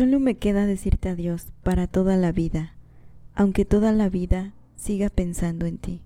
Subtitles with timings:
[0.00, 2.74] Solo me queda decirte adiós para toda la vida,
[3.34, 6.00] aunque toda la vida siga pensando en ti.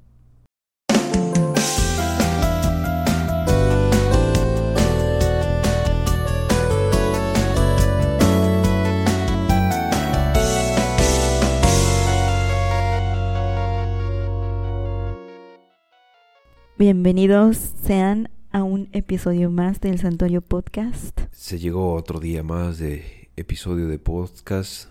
[16.77, 21.21] Bienvenidos sean a un episodio más del Santuario Podcast.
[21.31, 24.89] Se llegó otro día más de episodio de podcast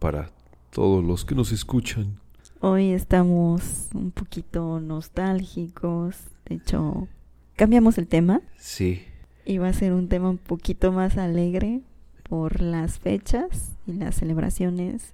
[0.00, 0.30] para
[0.70, 2.18] todos los que nos escuchan.
[2.60, 6.16] Hoy estamos un poquito nostálgicos,
[6.46, 7.06] de hecho,
[7.54, 8.40] cambiamos el tema.
[8.56, 9.02] Sí.
[9.44, 11.82] Y va a ser un tema un poquito más alegre
[12.28, 15.12] por las fechas y las celebraciones,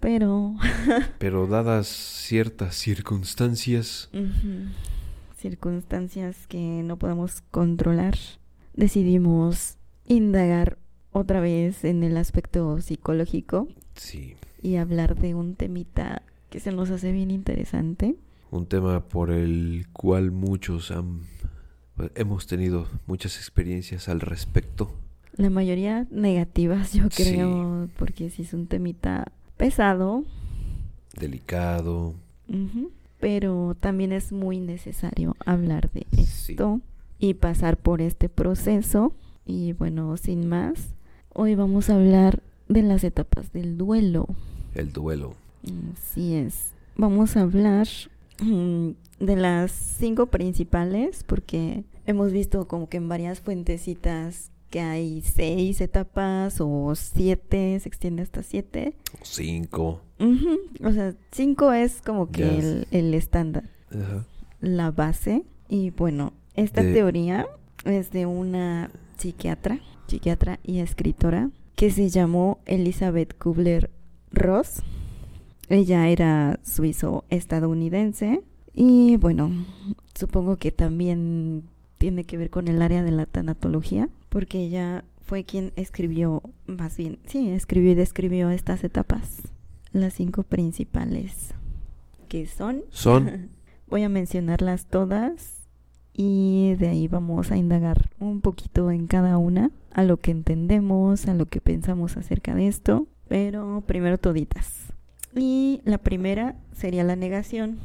[0.00, 0.56] pero...
[1.18, 4.10] pero dadas ciertas circunstancias...
[5.38, 8.16] Circunstancias que no podemos controlar,
[8.74, 10.78] decidimos indagar
[11.16, 13.68] otra vez en el aspecto psicológico.
[13.94, 14.36] Sí.
[14.62, 18.16] Y hablar de un temita que se nos hace bien interesante.
[18.50, 21.22] Un tema por el cual muchos han,
[22.14, 24.90] hemos tenido muchas experiencias al respecto.
[25.36, 30.24] La mayoría negativas, yo creo, porque sí es un temita pesado.
[31.18, 32.14] Delicado.
[33.20, 36.80] pero también es muy necesario hablar de esto
[37.18, 39.14] y pasar por este proceso.
[39.46, 40.95] Y bueno, sin más,
[41.38, 44.26] Hoy vamos a hablar de las etapas del duelo.
[44.74, 45.34] El duelo.
[45.92, 46.72] Así es.
[46.96, 47.86] Vamos a hablar
[48.40, 55.20] mm, de las cinco principales porque hemos visto como que en varias fuentecitas que hay
[55.20, 58.96] seis etapas o siete, se extiende hasta siete.
[59.20, 60.00] Cinco.
[60.82, 63.64] O sea, cinco es como que el, estándar,
[64.62, 65.44] la base.
[65.68, 67.46] Y bueno, esta teoría
[67.84, 74.82] es de una psiquiatra psiquiatra y escritora, que se llamó Elizabeth Kubler-Ross.
[75.68, 78.42] Ella era suizo-estadounidense
[78.74, 79.50] y bueno,
[80.14, 81.64] supongo que también
[81.98, 86.96] tiene que ver con el área de la tanatología, porque ella fue quien escribió, más
[86.96, 89.42] bien, sí, escribió y describió estas etapas,
[89.92, 91.54] las cinco principales,
[92.28, 92.82] que son...
[92.90, 93.50] Son...
[93.88, 95.55] Voy a mencionarlas todas
[96.16, 101.26] y de ahí vamos a indagar un poquito en cada una, a lo que entendemos,
[101.26, 104.92] a lo que pensamos acerca de esto, pero primero toditas.
[105.34, 107.78] Y la primera sería la negación,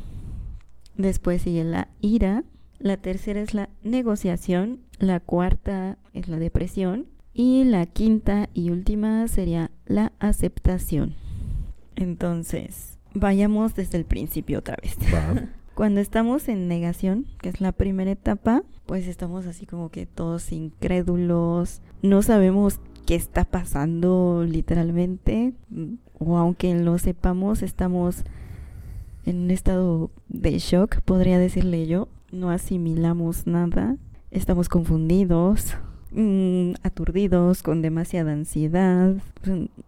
[0.95, 2.45] después sigue la ira,
[2.79, 9.27] la tercera es la negociación, la cuarta es la depresión y la quinta y última
[9.27, 11.15] sería la aceptación.
[11.97, 14.97] Entonces, vayamos desde el principio otra vez.
[15.75, 20.51] Cuando estamos en negación, que es la primera etapa, pues estamos así como que todos
[20.51, 25.53] incrédulos, no sabemos qué está pasando literalmente,
[26.19, 28.23] o aunque lo sepamos, estamos
[29.25, 33.97] en un estado de shock, podría decirle yo, no asimilamos nada,
[34.29, 35.75] estamos confundidos,
[36.11, 39.15] mm, aturdidos, con demasiada ansiedad,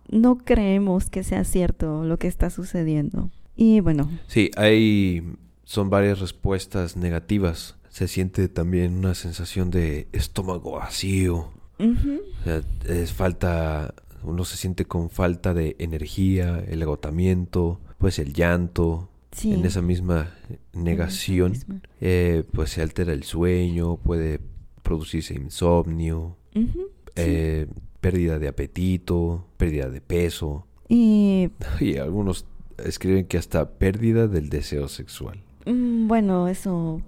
[0.10, 3.30] no creemos que sea cierto lo que está sucediendo.
[3.56, 4.10] Y bueno.
[4.28, 5.24] Sí, hay
[5.74, 7.78] son varias respuestas negativas.
[7.90, 11.50] Se siente también una sensación de estómago vacío.
[12.88, 19.10] es falta, uno se siente con falta de energía, el agotamiento, pues el llanto.
[19.44, 20.36] En esa misma
[20.74, 21.54] negación,
[22.00, 24.40] eh, pues se altera el sueño, puede
[24.84, 26.38] producirse insomnio,
[27.16, 27.66] eh,
[28.00, 30.68] pérdida de apetito, pérdida de peso.
[30.88, 31.50] Y...
[31.80, 32.46] y algunos
[32.78, 35.43] escriben que hasta pérdida del deseo sexual.
[35.66, 37.02] Mm, bueno, eso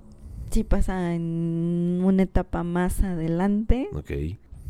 [0.49, 3.89] sí pasa en una etapa más adelante.
[3.93, 4.11] Ok.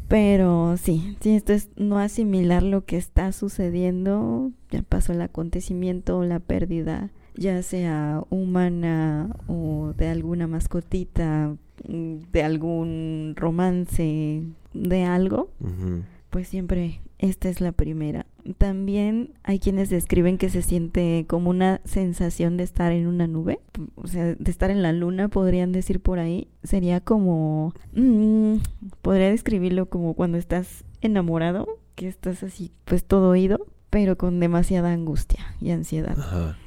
[0.08, 4.52] Pero sí, sí, esto es no asimilar lo que está sucediendo.
[4.70, 11.56] Ya pasó el acontecimiento, la pérdida, ya sea humana o de alguna mascotita,
[11.88, 14.44] mm, de algún romance,
[14.74, 15.50] de algo.
[16.30, 18.28] Pues siempre esta es la primera.
[18.58, 23.60] También hay quienes describen que se siente como una sensación de estar en una nube,
[23.96, 26.48] o sea, de estar en la luna, podrían decir por ahí.
[26.64, 28.58] Sería como, mm,
[29.02, 34.92] podría describirlo como cuando estás enamorado, que estás así, pues todo oído, pero con demasiada
[34.92, 36.18] angustia y ansiedad.
[36.20, 36.58] Ajá.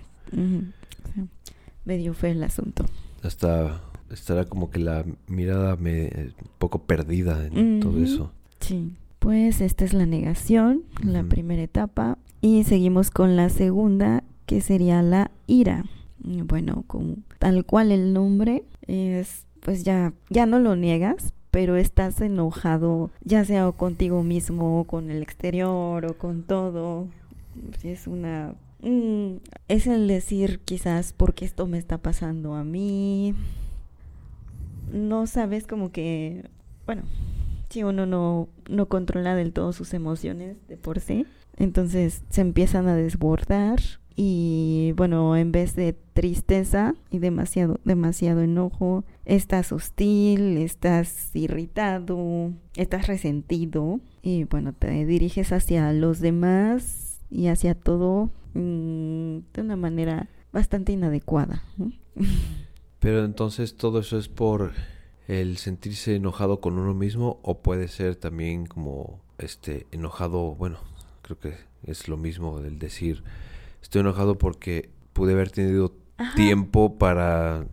[1.85, 2.85] medio fue el asunto.
[3.23, 3.81] Hasta
[4.11, 8.33] estará como que la mirada me un poco perdida en todo eso.
[8.61, 8.93] Sí.
[9.19, 12.19] Pues esta es la negación, la primera etapa.
[12.41, 15.85] Y seguimos con la segunda, que sería la ira.
[16.21, 22.21] Bueno, con tal cual el nombre es, pues ya, ya no lo niegas, pero estás
[22.21, 27.09] enojado, ya sea contigo mismo, o con el exterior, o con todo.
[27.83, 28.55] Es una...
[28.83, 33.35] Mm, es el decir quizás por qué esto me está pasando a mí.
[34.93, 36.45] No sabes como que,
[36.87, 37.03] bueno,
[37.69, 41.27] si uno no, no controla del todo sus emociones de por sí,
[41.57, 43.81] entonces se empiezan a desbordar
[44.21, 53.07] y bueno, en vez de tristeza y demasiado, demasiado enojo, estás hostil, estás irritado, estás
[53.07, 60.29] resentido y bueno, te diriges hacia los demás y hacia todo mm, de una manera
[60.53, 61.63] bastante inadecuada.
[62.99, 64.73] Pero entonces todo eso es por
[65.29, 70.79] el sentirse enojado con uno mismo o puede ser también como este enojado, bueno,
[71.23, 71.55] creo que
[71.85, 73.23] es lo mismo del decir
[73.83, 75.95] estoy enojado porque pude haber tenido
[76.35, 77.67] tiempo para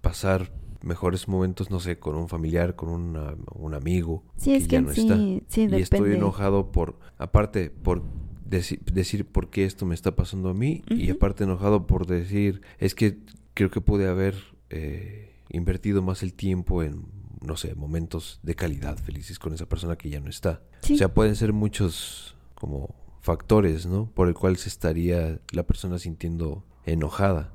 [0.00, 0.50] pasar
[0.82, 4.90] mejores momentos, no sé, con un familiar, con un amigo sí, es que, ya no
[4.90, 5.16] está.
[5.16, 5.44] y
[5.80, 8.02] estoy enojado por, aparte, por
[8.44, 12.94] decir por qué esto me está pasando a mí y aparte enojado por decir, es
[12.94, 13.18] que
[13.54, 14.34] creo que pude haber
[14.70, 17.06] eh, invertido más el tiempo en,
[17.40, 20.62] no sé, momentos de calidad felices con esa persona que ya no está.
[20.82, 24.10] O sea, pueden ser muchos como factores, ¿no?
[24.10, 27.52] Por el cual se estaría la persona sintiendo enojada.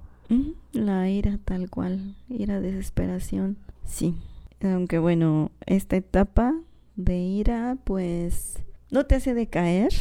[0.73, 4.15] La ira tal cual, ira, desesperación, sí.
[4.61, 6.53] Aunque bueno, esta etapa
[6.95, 8.59] de ira pues
[8.91, 9.91] no te hace decaer,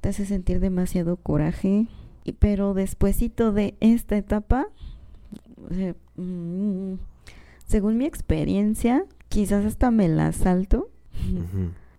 [0.00, 1.86] te hace sentir demasiado coraje,
[2.38, 4.68] pero despuésito de esta etapa,
[6.16, 6.94] mm,
[7.68, 10.88] según mi experiencia, quizás hasta me la salto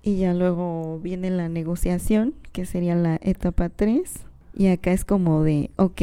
[0.01, 4.25] y ya luego viene la negociación, que sería la etapa 3.
[4.55, 6.01] Y acá es como de, ok,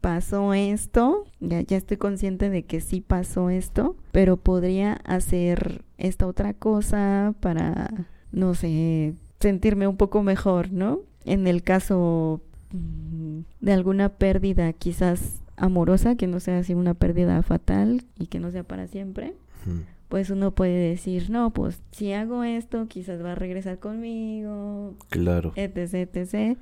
[0.00, 6.26] pasó esto, ya, ya estoy consciente de que sí pasó esto, pero podría hacer esta
[6.26, 11.00] otra cosa para, no sé, sentirme un poco mejor, ¿no?
[11.24, 12.40] En el caso
[12.72, 18.40] mm, de alguna pérdida quizás amorosa, que no sea así una pérdida fatal y que
[18.40, 19.34] no sea para siempre
[20.14, 24.94] pues uno puede decir, no, pues si hago esto, quizás va a regresar conmigo.
[25.08, 25.52] Claro.
[25.56, 26.56] Etc, etc.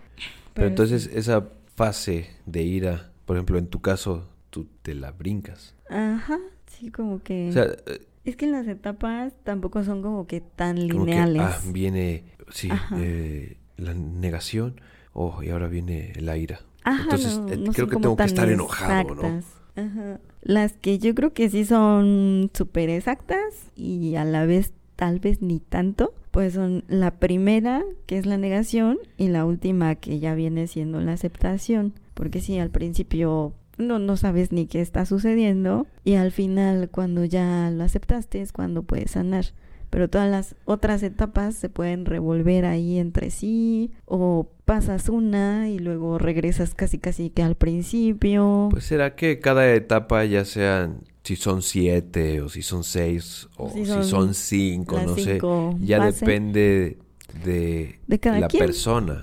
[0.55, 5.75] Pero, entonces esa fase de ira, por ejemplo, en tu caso, tú te la brincas.
[5.91, 7.51] Ajá, sí, como que...
[7.51, 11.43] O sea, eh, es que las etapas tampoco son como que tan lineales.
[11.43, 14.81] ah, viene, sí, eh, la negación,
[15.13, 16.61] oh, y ahora viene la ira.
[16.85, 19.43] Ajá, Entonces, eh, creo que tengo que estar enojado, ¿no?
[19.77, 20.21] Ajá.
[20.43, 25.41] Las que yo creo que sí son súper exactas y a la vez tal vez
[25.43, 30.35] ni tanto, pues son la primera, que es la negación, y la última, que ya
[30.35, 31.93] viene siendo la aceptación.
[32.15, 37.25] Porque si al principio no, no sabes ni qué está sucediendo, y al final, cuando
[37.25, 39.47] ya lo aceptaste, es cuando puedes sanar
[39.93, 45.79] pero todas las otras etapas se pueden revolver ahí entre sí o pasas una y
[45.79, 48.69] luego regresas casi casi que al principio.
[48.71, 53.69] Pues será que cada etapa ya sean si son siete o si son seis o
[53.69, 55.39] si son, cinco, no sé,
[55.83, 56.97] ya depende
[57.45, 59.23] de, la persona.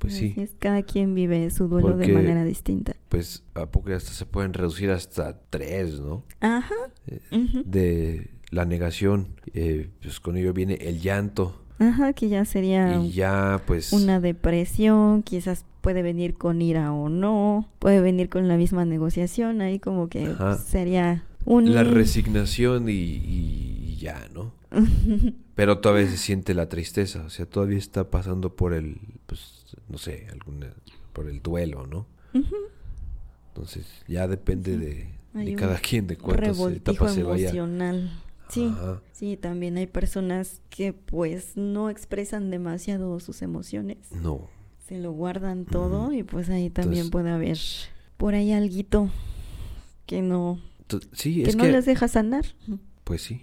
[0.00, 0.34] Pues sí.
[0.36, 2.96] Es, cada quien vive su duelo de manera distinta.
[3.08, 6.24] Pues a poco hasta se pueden reducir hasta tres, ¿no?
[6.40, 6.74] Ajá.
[7.06, 7.20] Eh,
[7.64, 11.60] de la negación, eh, pues con ello viene el llanto.
[11.80, 17.68] Ajá, que ya sería ya, pues, una depresión, quizás puede venir con ira o no,
[17.80, 20.32] puede venir con la misma negociación, ahí como que
[20.64, 21.74] sería un...
[21.74, 24.52] La resignación y, ya, ¿no?
[25.56, 29.98] Pero todavía se siente la tristeza, o sea, todavía está pasando por el, pues, no
[29.98, 30.68] sé, alguna,
[31.12, 32.06] por el duelo, ¿no?
[33.48, 37.52] Entonces, ya depende de, cada quien, de cuántas etapas se vaya
[38.48, 38.72] Sí,
[39.12, 43.98] sí, también hay personas que pues no expresan demasiado sus emociones.
[44.12, 44.48] No.
[44.86, 47.58] Se lo guardan todo y pues ahí también puede haber
[48.16, 49.10] por ahí alguito
[50.06, 50.60] que no
[51.12, 52.44] sí, que no les deja sanar.
[53.04, 53.42] Pues sí.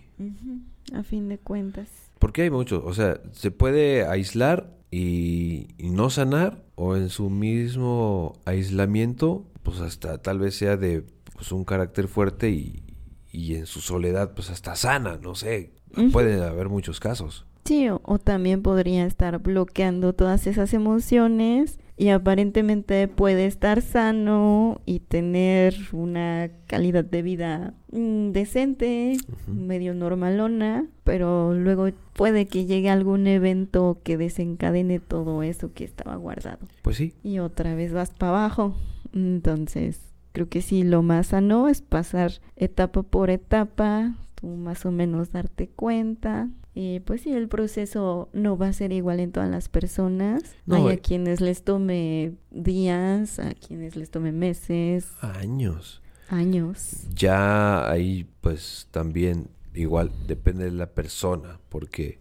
[0.94, 1.90] A fin de cuentas.
[2.20, 7.30] Porque hay mucho, o sea, se puede aislar y, y, no sanar o en su
[7.30, 11.04] mismo aislamiento, pues hasta tal vez sea de
[11.34, 12.84] pues, un carácter fuerte y,
[13.32, 15.72] y en su soledad pues hasta sana, no sé,
[16.12, 17.46] pueden haber muchos casos.
[17.66, 25.00] Sí, o, también podría estar bloqueando todas esas emociones y aparentemente puede estar sano y
[25.00, 33.28] tener una calidad de vida mm, decente, medio normalona, pero luego puede que llegue algún
[33.28, 36.66] evento que desencadene todo eso que estaba guardado.
[36.82, 37.14] Pues sí.
[37.22, 38.76] Y otra vez vas para abajo.
[39.14, 40.00] Entonces,
[40.32, 45.32] Creo que sí, lo más sano es pasar etapa por etapa, tú más o menos
[45.32, 46.50] darte cuenta.
[46.74, 50.44] Y pues sí, el proceso no va a ser igual en todas las personas.
[50.70, 55.12] Hay a eh quienes les tome días, a quienes les tome meses.
[55.20, 56.02] Años.
[56.30, 57.08] Años.
[57.14, 62.20] Ya ahí pues también igual depende de la persona, porque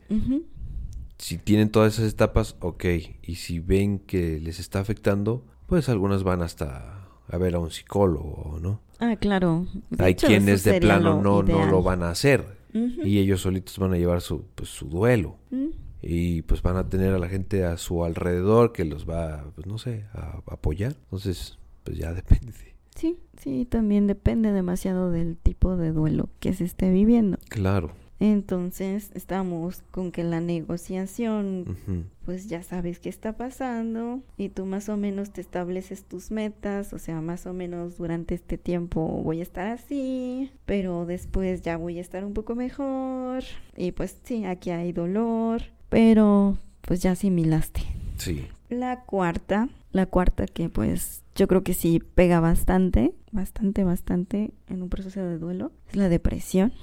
[1.19, 2.85] si tienen todas esas etapas, ok,
[3.23, 7.71] y si ven que les está afectando, pues algunas van hasta a ver a un
[7.71, 8.81] psicólogo, ¿no?
[8.99, 9.67] Ah, claro.
[9.99, 13.97] Hay quienes de plano no, no lo van a hacer y ellos solitos van a
[13.97, 15.37] llevar su, pues, su duelo.
[16.03, 19.67] Y pues van a tener a la gente a su alrededor que los va, pues
[19.67, 20.97] no sé, a, apoyar.
[21.05, 22.55] Entonces, pues ya depende.
[22.95, 27.39] Sí, sí, también depende demasiado del tipo de duelo que se esté viviendo.
[27.49, 27.93] Claro.
[28.21, 31.79] Entonces estamos con que la negociación,
[32.27, 36.93] pues ya sabes qué está pasando y tú más o menos te estableces tus metas,
[36.93, 41.79] o sea, más o menos durante este tiempo voy a estar así, pero después ya
[41.79, 43.43] voy a estar un poco mejor
[43.75, 47.81] y pues sí, aquí hay dolor, pero pues ya asimilaste.
[48.19, 48.47] Sí.
[48.69, 54.83] La cuarta, la cuarta que pues yo creo que sí pega bastante, bastante, bastante en
[54.83, 56.75] un proceso de duelo, es la depresión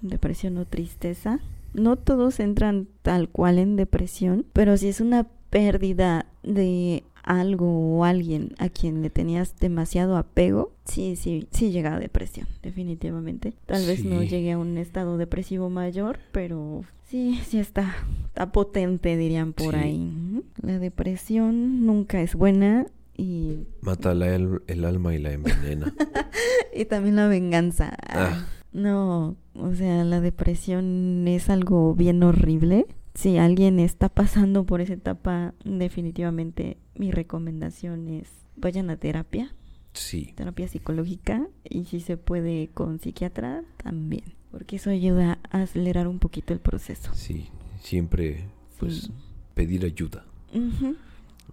[0.00, 1.40] depresión o tristeza.
[1.72, 8.04] No todos entran tal cual en depresión, pero si es una pérdida de algo o
[8.04, 13.54] alguien a quien le tenías demasiado apego, sí, sí, sí llega a depresión, definitivamente.
[13.66, 17.96] Tal vez no llegue a un estado depresivo mayor, pero sí, sí está,
[18.26, 20.42] está potente, dirían por ahí.
[20.60, 22.86] La depresión nunca es buena
[23.16, 23.66] y...
[23.80, 25.94] Mata el, el alma y la envenena.
[26.74, 27.96] y también la venganza.
[28.02, 28.46] Ah.
[28.74, 32.86] No, o sea, la depresión es algo bien horrible.
[33.14, 39.54] Si alguien está pasando por esa etapa, definitivamente mi recomendación es vayan a terapia.
[39.92, 40.32] Sí.
[40.34, 46.18] Terapia psicológica y si se puede con psiquiatra también, porque eso ayuda a acelerar un
[46.18, 47.14] poquito el proceso.
[47.14, 47.46] Sí,
[47.80, 48.44] siempre
[48.80, 49.10] pues
[49.54, 50.24] pedir ayuda.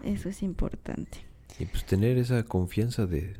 [0.03, 1.19] Eso es importante.
[1.59, 3.35] Y pues tener esa confianza de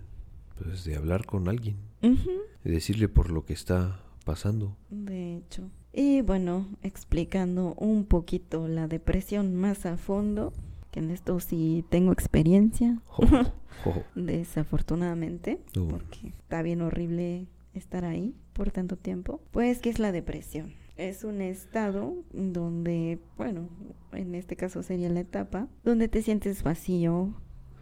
[0.59, 4.77] pues de hablar con alguien y decirle por lo que está pasando.
[4.89, 5.69] De hecho.
[5.93, 10.53] Y bueno, explicando un poquito la depresión más a fondo,
[10.91, 13.01] que en esto sí tengo experiencia,
[14.15, 19.41] desafortunadamente, porque está bien horrible estar ahí por tanto tiempo.
[19.51, 20.73] Pues, ¿qué es la depresión?
[20.95, 23.67] Es un estado donde, bueno,
[24.11, 27.33] en este caso sería la etapa, donde te sientes vacío,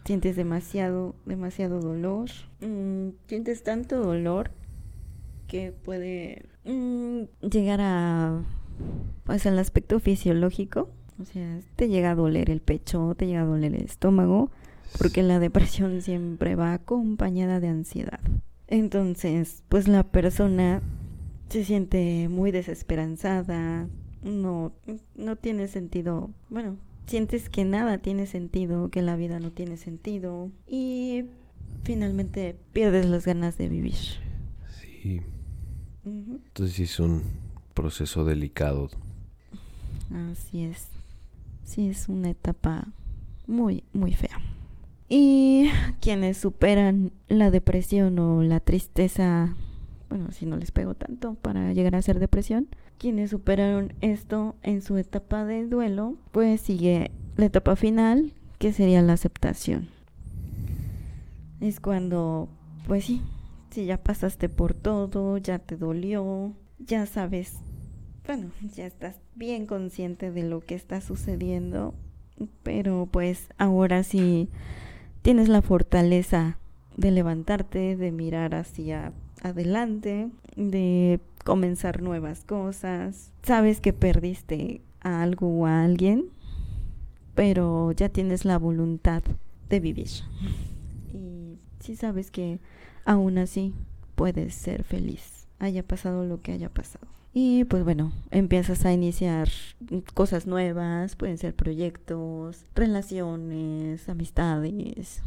[0.06, 2.30] sientes demasiado, demasiado dolor,
[2.62, 4.52] mm, sientes tanto dolor
[5.48, 8.44] que puede mm, llegar a,
[9.24, 10.90] pues al aspecto fisiológico,
[11.20, 14.52] o sea, te llega a doler el pecho, te llega a doler el estómago,
[14.98, 18.22] porque la depresión siempre va acompañada de ansiedad.
[18.68, 20.82] Entonces, pues la persona
[21.50, 23.88] se siente muy desesperanzada,
[24.24, 24.72] no,
[25.16, 26.78] no tiene sentido, bueno,
[27.10, 31.26] sientes que nada tiene sentido, que la vida no tiene sentido y
[31.84, 33.96] finalmente pierdes las ganas de vivir.
[34.80, 35.22] Sí.
[36.06, 37.24] Entonces es un
[37.74, 38.90] proceso delicado.
[40.32, 40.88] Así es.
[41.64, 42.88] Sí, es una etapa
[43.48, 44.40] muy, muy fea.
[45.08, 45.70] Y
[46.02, 49.56] quienes superan la depresión o la tristeza,
[50.10, 54.82] bueno, si no les pego tanto para llegar a ser depresión, quienes superaron esto en
[54.82, 59.88] su etapa de duelo, pues sigue la etapa final, que sería la aceptación.
[61.62, 62.50] Es cuando,
[62.88, 63.22] pues sí,
[63.70, 67.54] si ya pasaste por todo, ya te dolió, ya sabes,
[68.26, 71.94] bueno, ya estás bien consciente de lo que está sucediendo,
[72.64, 74.50] pero pues ahora sí
[75.22, 76.58] tienes la fortaleza
[76.98, 83.32] de levantarte, de mirar hacia adelante, de comenzar nuevas cosas.
[83.44, 86.26] Sabes que perdiste a algo o a alguien,
[87.36, 89.24] pero ya tienes la voluntad
[89.70, 90.10] de vivir.
[91.14, 92.60] Y sí sabes que
[93.06, 93.74] aún así
[94.16, 97.08] puedes ser feliz, haya pasado lo que haya pasado.
[97.34, 99.50] Y pues bueno, empiezas a iniciar
[100.16, 105.22] cosas nuevas, pueden ser proyectos, relaciones, amistades,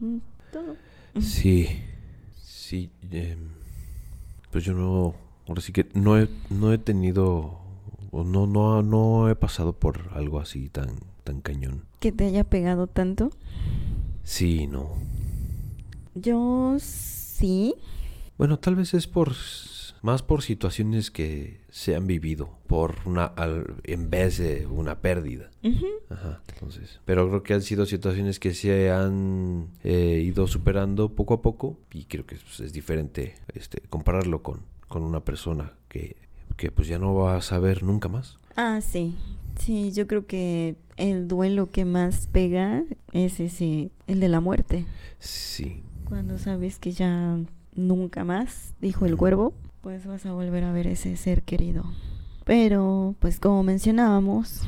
[0.00, 0.16] mm,
[0.50, 0.76] todo.
[1.20, 1.68] Sí,
[2.66, 2.90] sí.
[3.10, 3.38] Em,
[4.50, 5.14] pues yo no,
[5.46, 7.60] ahora sí que no he, no he tenido,
[8.10, 10.88] o no, no, no he pasado por algo así tan,
[11.22, 11.84] tan cañón.
[12.00, 13.30] ¿Que te haya pegado tanto?
[14.24, 14.90] Sí, no.
[16.14, 17.76] Yo sí.
[18.36, 19.34] Bueno, tal vez es por
[20.06, 23.32] más por situaciones que se han vivido por una
[23.84, 25.50] en vez de una pérdida.
[26.08, 31.34] Ajá, entonces, pero creo que han sido situaciones que se han eh, ido superando poco
[31.34, 36.16] a poco y creo que es, diferente este compararlo con con una persona que,
[36.56, 38.36] que pues ya no vas a ver nunca más.
[38.56, 39.14] Ah, sí.
[39.58, 44.86] Sí, yo creo que el duelo que más pega es ese, el de la muerte.
[45.18, 45.82] Sí.
[46.04, 47.38] Cuando sabes que ya
[47.74, 49.54] nunca más, dijo el cuervo,
[49.86, 51.84] pues vas a volver a ver ese ser querido.
[52.44, 54.62] Pero, pues como mencionábamos,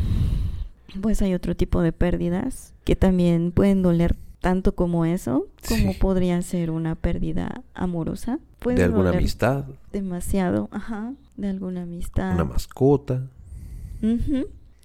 [1.03, 5.99] pues hay otro tipo de pérdidas que también pueden doler tanto como eso, como Sí.
[5.99, 8.39] podría ser una pérdida amorosa.
[8.65, 12.35] De alguna amistad, Demasiado, ajá, de alguna amistad.
[12.35, 13.27] una mascota.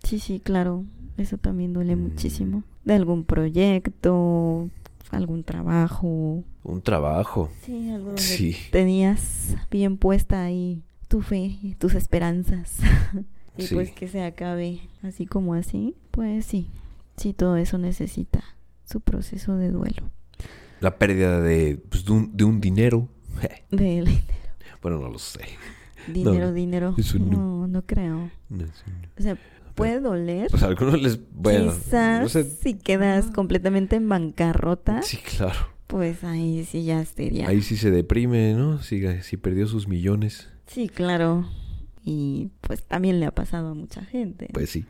[0.02, 0.84] Sí, sí, claro.
[1.16, 2.02] Eso también duele Mm.
[2.02, 2.64] muchísimo.
[2.86, 4.68] De algún proyecto,
[5.16, 6.44] algún trabajo.
[6.64, 7.50] Un trabajo.
[7.64, 8.56] Sí, algo donde Sí.
[8.72, 12.78] tenías bien puesta ahí tu fe y tus esperanzas.
[13.58, 13.76] y Sí.
[13.76, 15.96] pues que se acabe así como así.
[16.12, 16.70] Pues sí,
[17.18, 18.44] sí, todo eso necesita
[18.86, 20.10] su proceso de duelo.
[20.80, 23.08] La pérdida de, pues, de, un, de un dinero.
[23.72, 24.04] De
[24.82, 25.40] Bueno, no lo sé.
[26.08, 26.96] dinero, no, dinero.
[26.98, 27.26] eso no.
[27.32, 28.30] no, no creo.
[28.50, 28.66] No.
[29.18, 29.38] O sea,
[29.76, 30.48] puede doler.
[30.50, 31.20] Pues a algunos les...
[31.34, 32.44] Bueno, Quizás no sé.
[32.44, 35.56] si quedas completamente en bancarrota, Sí, claro.
[35.88, 37.48] pues ahí sí ya sería.
[37.48, 38.82] Ahí sí se deprime, ¿no?
[38.82, 40.50] Si, si perdió sus millones.
[40.68, 41.48] Sí, claro.
[42.06, 44.50] Y pues también le ha pasado a mucha gente.
[44.54, 44.86] Pues sí.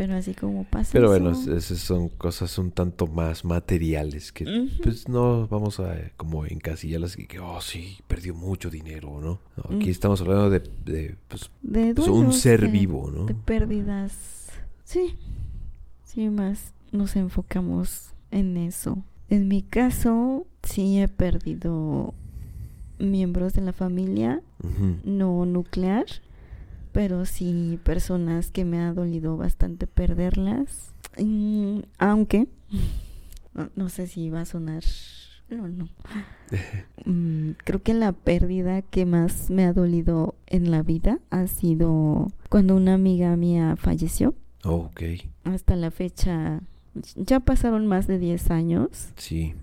[0.00, 0.92] Pero así como pasa.
[0.94, 4.46] Pero bueno, eso- esas son cosas un tanto más materiales que
[4.82, 9.40] pues no vamos a eh, como encasillarlas y que, oh sí, perdió mucho dinero, ¿no?
[9.58, 9.90] No, aquí Mm.
[9.90, 13.26] estamos hablando de, de, pues, de pues, un ser de- vivo, ¿no?
[13.26, 14.48] De pérdidas.
[14.84, 15.16] Sí.
[16.04, 19.04] Sí, más nos enfocamos en eso.
[19.28, 22.14] En mi caso, sí he perdido
[22.98, 24.40] miembros de la familia
[25.04, 26.06] no nuclear,
[26.92, 30.92] pero sí personas que me ha dolido bastante perderlas.
[31.18, 32.48] Mm, aunque,
[33.54, 34.82] no, no sé si va a sonar...
[35.48, 35.88] No, no.
[37.06, 42.30] Mm, creo que la pérdida que más me ha dolido en la vida ha sido
[42.50, 44.34] cuando una amiga mía falleció.
[44.64, 45.02] Oh, ok,
[45.44, 46.60] Hasta la fecha
[47.16, 49.54] ya pasaron más de 10 años, sí,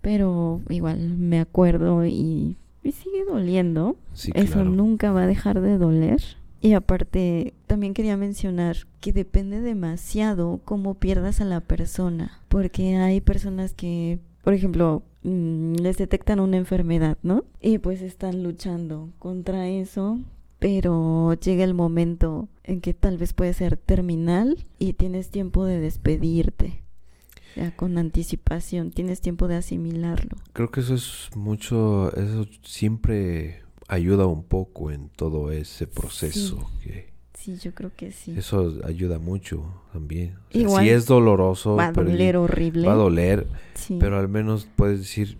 [0.00, 3.96] pero igual me acuerdo y, y sigue doliendo.
[4.12, 4.70] sí, Eso claro.
[4.70, 6.22] nunca va a dejar de doler.
[6.60, 12.42] Y aparte, también quería mencionar que depende demasiado cómo pierdas a la persona.
[12.48, 17.44] Porque hay personas que, por ejemplo, mm, les detectan una enfermedad, ¿no?
[17.60, 20.20] Y pues están luchando contra eso.
[20.58, 25.80] Pero llega el momento en que tal vez puede ser terminal y tienes tiempo de
[25.80, 26.82] despedirte.
[27.56, 30.36] Ya con anticipación, tienes tiempo de asimilarlo.
[30.52, 36.70] Creo que eso es mucho, eso siempre ayuda un poco en todo ese proceso.
[36.82, 38.34] Que Sí, yo creo que sí.
[38.36, 40.34] eso ayuda mucho también.
[40.48, 42.86] O sea, Igual sí es doloroso, Va a doler horrible.
[42.86, 43.96] va a doler, Sí.
[43.98, 45.38] pero al menos puedes decir,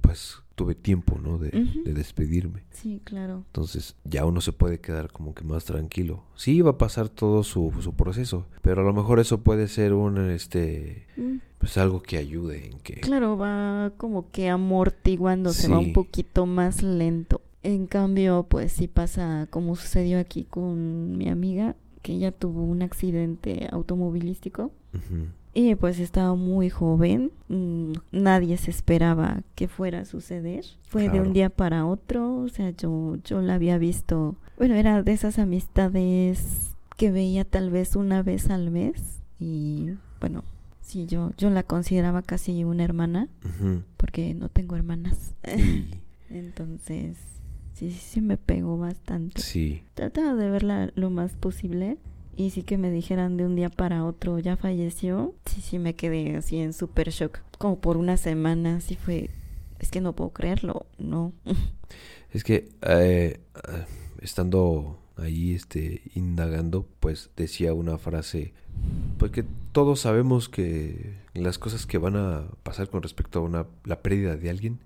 [0.00, 1.38] pues tuve tiempo, ¿no?
[1.38, 1.50] De,
[1.84, 2.64] despedirme.
[2.72, 3.44] Sí, claro.
[3.46, 6.24] Entonces ya uno se puede quedar como que más tranquilo.
[6.34, 9.92] Sí, va a pasar todo su, su proceso, pero a lo mejor eso puede ser
[9.92, 12.94] un, este, Mm, pues algo que ayude en que...
[12.94, 15.84] Claro, va como que amortiguándose, va Sí.
[15.86, 17.40] un poquito más lento.
[17.62, 22.82] En cambio, pues sí pasa como sucedió aquí con mi amiga, que ella tuvo un
[22.82, 24.70] accidente automovilístico.
[25.54, 30.64] Y pues estaba muy joven, mm, nadie se esperaba que fuera a suceder.
[30.84, 35.02] Fue de un día para otro, o sea, yo, yo la había visto, bueno, era
[35.02, 39.20] de esas amistades que veía tal vez una vez al mes.
[39.40, 39.90] Y
[40.20, 40.44] bueno,
[40.80, 43.28] sí, yo, yo la consideraba casi una hermana
[43.96, 45.34] porque no tengo hermanas.
[46.30, 47.16] Entonces,
[47.78, 49.40] sí, sí, sí me pegó bastante.
[49.40, 51.98] sí, Trataba de verla lo más posible.
[52.36, 55.34] Y sí que me dijeran de un día para otro, ya falleció.
[55.46, 57.40] Sí, sí me quedé así en super shock.
[57.58, 59.30] Como por una semana, así fue.
[59.80, 61.32] Es que no puedo creerlo, no.
[62.32, 63.84] es que eh, eh,
[64.20, 68.52] estando ahí este indagando, pues decía una frase,
[69.18, 73.66] pues que todos sabemos que las cosas que van a pasar con respecto a una
[73.84, 74.80] la pérdida de alguien,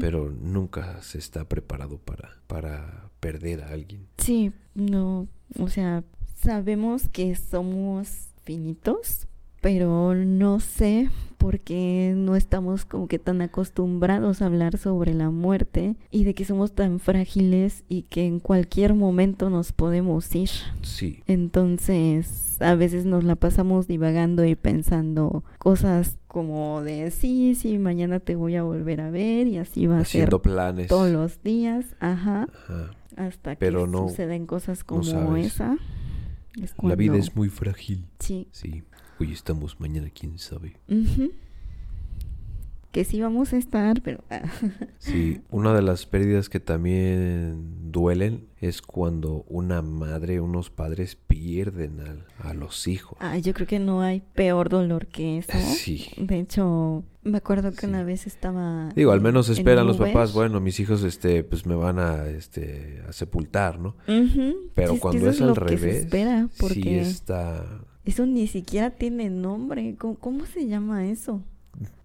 [0.00, 4.06] pero nunca se está preparado para para perder a alguien.
[4.18, 5.28] Sí, no.
[5.58, 6.04] O sea,
[6.36, 9.26] sabemos que somos finitos,
[9.64, 15.30] pero no sé por qué no estamos como que tan acostumbrados a hablar sobre la
[15.30, 20.50] muerte y de que somos tan frágiles y que en cualquier momento nos podemos ir.
[20.82, 27.78] Sí, Entonces, a veces nos la pasamos divagando y pensando cosas como de sí, sí,
[27.78, 30.88] mañana te voy a volver a ver y así va a haciendo ser planes.
[30.88, 32.90] todos los días, ajá, Ajá.
[33.16, 35.78] hasta Pero que no- suceden cosas como esa.
[36.60, 38.04] Es La vida cuando- es muy frágil.
[38.20, 38.46] Sí.
[38.52, 38.82] Sí,
[39.18, 40.76] hoy estamos, mañana quién sabe.
[42.94, 44.22] Que sí vamos a estar, pero...
[44.30, 44.42] Ah.
[44.98, 51.98] sí, una de las pérdidas que también duelen es cuando una madre, unos padres pierden
[52.38, 53.18] a, los hijos.
[53.20, 55.58] Ah, yo creo que no hay peor dolor que eso.
[55.58, 56.06] Sí.
[56.16, 58.90] De hecho, me acuerdo que una vez estaba...
[58.94, 63.02] Digo, al menos esperan los papás, bueno, mis hijos, este, pues me van a, este,
[63.08, 63.96] a sepultar, ¿no?
[64.74, 67.64] Pero cuando es, al revés, espera, porque sí está...
[68.04, 69.96] Eso ni siquiera tiene nombre.
[69.96, 71.42] ¿Cómo se llama eso?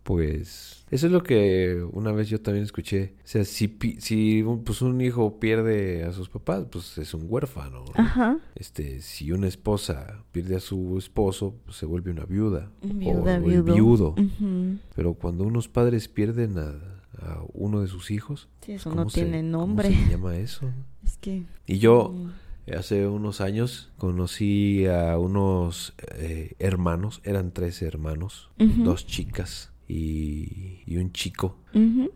[0.09, 3.13] pues eso es lo que una vez yo también escuché.
[3.23, 7.85] O sea, si, si pues un hijo pierde a sus papás, pues es un huérfano.
[7.93, 8.39] Ajá.
[8.55, 12.71] Este, si una esposa pierde a su esposo, pues se vuelve una viuda.
[12.81, 14.15] Viuda, o, viudo.
[14.95, 16.73] Pero cuando unos padres pierden a,
[17.53, 19.89] uno de sus hijos, sí, eso no tiene nombre.
[19.89, 20.71] ¿Cómo se llama eso?
[21.03, 21.45] Es que...
[21.67, 22.15] Y yo...
[22.77, 31.11] Hace unos años conocí a unos eh, hermanos, eran tres hermanos, dos chicas y, un
[31.11, 31.57] chico.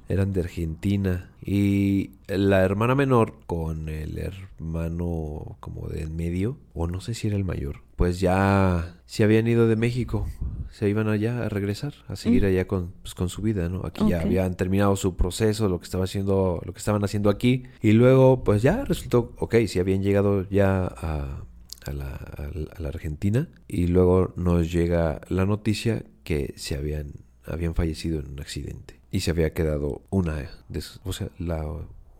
[0.07, 1.31] Eran de Argentina.
[1.45, 7.35] Y la hermana menor con el hermano como del medio, o no sé si era
[7.35, 10.27] el mayor, pues ya se habían ido de México.
[10.69, 13.81] Se iban allá a regresar, a seguir allá con, pues, con su vida, ¿no?
[13.85, 17.63] Aquí ya habían terminado su proceso, lo que estaba haciendo, lo que estaban haciendo aquí.
[17.81, 21.43] Y luego, pues ya resultó, ok, si habían llegado ya a,
[21.85, 27.13] a la, a la, Argentina y luego nos llega la noticia que se habían
[27.45, 31.65] habían fallecido en un accidente y se había quedado una de sus, o sea, la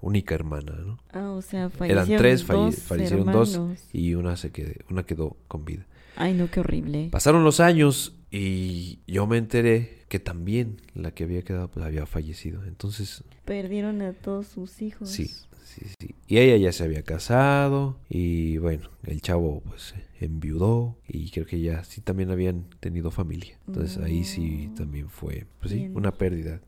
[0.02, 1.00] única hermana, ¿no?
[1.12, 3.60] Ah, o sea, fallecieron Eran tres, fallecieron dos
[3.94, 5.86] y una se quedó, una quedó con vida.
[6.16, 7.10] Ay, no, qué horrible.
[7.12, 12.06] Pasaron los años y yo me enteré que también la que había quedado pues había
[12.06, 12.64] fallecido.
[12.66, 13.24] Entonces...
[13.46, 15.10] Perdieron a todos sus hijos.
[15.10, 15.32] Sí,
[15.74, 16.16] sí, sí.
[16.28, 21.60] Y ella ya se había casado y bueno, el chavo pues enviudó y creo que
[21.62, 23.58] ya sí también habían tenido familia.
[23.68, 24.76] Entonces ahí sí mm.
[24.76, 26.62] también fue, pues sí, una pérdida.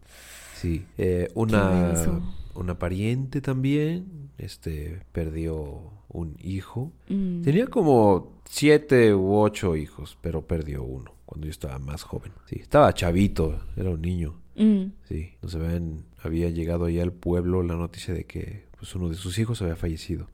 [0.55, 1.93] Sí, eh, una,
[2.55, 6.91] una pariente también, este, perdió un hijo.
[7.09, 7.41] Mm.
[7.41, 12.31] Tenía como siete u ocho hijos, pero perdió uno cuando yo estaba más joven.
[12.45, 14.39] Sí, estaba chavito, era un niño.
[14.55, 14.85] Mm.
[15.07, 15.59] Sí, no se
[16.23, 19.75] había llegado ahí al pueblo la noticia de que pues uno de sus hijos había
[19.75, 20.27] fallecido.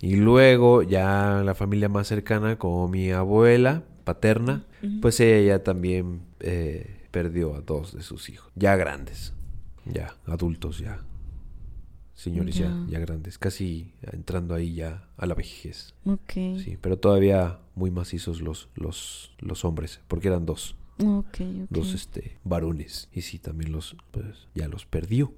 [0.00, 4.66] Y luego ya la familia más cercana, como mi abuela paterna,
[5.00, 9.32] pues ella ya también eh, perdió a dos de sus hijos, ya grandes,
[9.84, 11.04] ya adultos, ya
[12.14, 12.84] señores ya.
[12.88, 15.94] ya, grandes, casi entrando ahí ya a la vejez.
[16.04, 16.32] Ok.
[16.32, 20.74] Sí, pero todavía muy macizos los, los, los hombres, porque eran dos.
[20.98, 23.08] Okay, Dos este, varones.
[23.12, 25.32] Y sí, también los, pues, ya los perdió.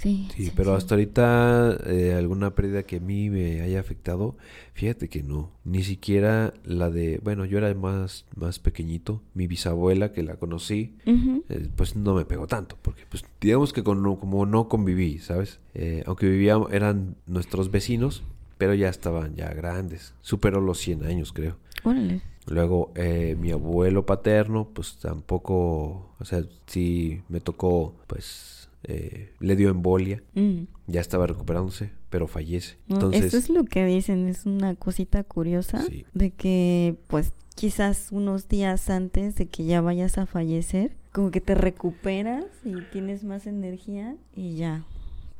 [0.00, 4.34] Sí, sí, pero hasta ahorita eh, alguna pérdida que a mí me haya afectado,
[4.72, 10.12] fíjate que no, ni siquiera la de, bueno, yo era más más pequeñito, mi bisabuela
[10.12, 14.68] que la conocí, eh, pues no me pegó tanto, porque pues digamos que como no
[14.70, 15.60] conviví, ¿sabes?
[15.74, 18.22] Eh, aunque vivíamos, eran nuestros vecinos,
[18.56, 21.58] pero ya estaban ya grandes, superó los 100 años creo.
[21.84, 22.22] Órale.
[22.46, 22.90] Luego
[23.36, 30.22] mi abuelo paterno, pues tampoco, o sea, sí me tocó pues eh, le dio embolia,
[30.34, 30.62] mm.
[30.86, 32.76] ya estaba recuperándose, pero fallece.
[32.88, 38.48] Entonces, Eso es lo que dicen, es una cosita curiosa de que pues quizás unos
[38.48, 43.46] días antes de que ya vayas a fallecer, como que te recuperas y tienes más
[43.46, 44.84] energía y ya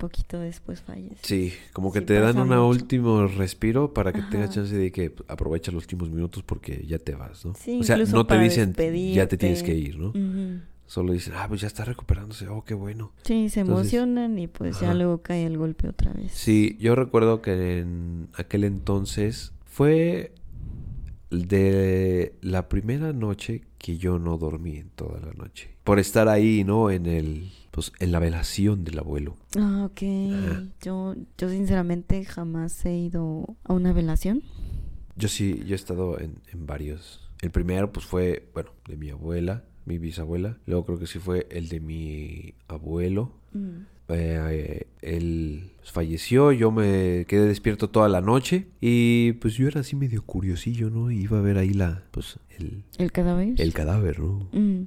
[0.00, 1.20] poquito después falleces.
[1.22, 5.70] Sí, como que te dan un último respiro para que tengas chance de que aprovecha
[5.70, 7.52] los últimos minutos porque ya te vas, ¿no?
[7.52, 8.74] o sea, no te dicen
[9.14, 10.12] ya te tienes que ir, ¿no?
[10.90, 13.12] Solo dicen, ah, pues ya está recuperándose, oh, qué bueno.
[13.22, 16.32] Sí, se emocionan y pues ya luego cae el golpe otra vez.
[16.32, 20.34] Sí, yo recuerdo que en aquel entonces fue
[21.30, 25.70] de la primera noche que yo no dormí en toda la noche.
[25.84, 26.90] Por estar ahí, ¿no?
[26.90, 29.36] En el, pues, en la velación del abuelo.
[29.56, 30.02] Ah, ok.
[30.82, 34.42] Yo, yo sinceramente jamás he ido a una velación.
[35.14, 37.30] Yo sí, yo he estado en, en varios.
[37.42, 40.56] El primero, pues fue, bueno, de mi abuela mi bisabuela.
[40.66, 43.32] Luego creo que sí fue el de mi abuelo.
[43.52, 43.86] Mm.
[44.12, 49.96] Eh, él falleció, yo me quedé despierto toda la noche y pues yo era así
[49.96, 51.10] medio curiosillo, ¿no?
[51.10, 52.84] Iba a ver ahí la, pues el...
[52.98, 53.54] ¿El cadáver?
[53.58, 54.48] El cadáver, ¿no?
[54.52, 54.82] Mm.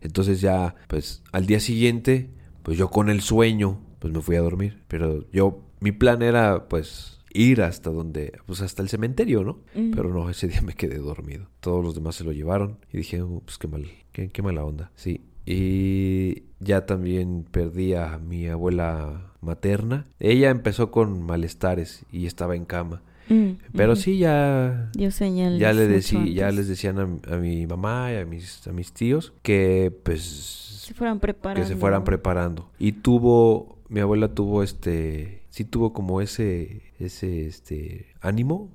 [0.00, 2.30] entonces ya, pues al día siguiente,
[2.62, 4.82] pues yo con el sueño, pues me fui a dormir.
[4.88, 9.60] Pero yo, mi plan era pues ir hasta donde, pues hasta el cementerio, ¿no?
[9.94, 11.46] Pero no, ese día me quedé dormido.
[11.60, 14.64] Todos los demás se lo llevaron y dije, oh, pues qué mal, qué, qué mala
[14.64, 14.90] onda.
[14.94, 15.22] Sí.
[15.46, 20.06] Y ya también perdí a mi abuela materna.
[20.18, 23.02] Ella empezó con malestares y estaba en cama.
[23.28, 28.16] Mm, Pero sí ya señales ya le decía ya les decían a, mi mamá y
[28.16, 31.62] a mis a mis tíos que pues se fueran preparando.
[31.62, 32.68] Que se fueran preparando.
[32.80, 38.70] Y tuvo mi abuela tuvo este sí tuvo como ese ese este ánimo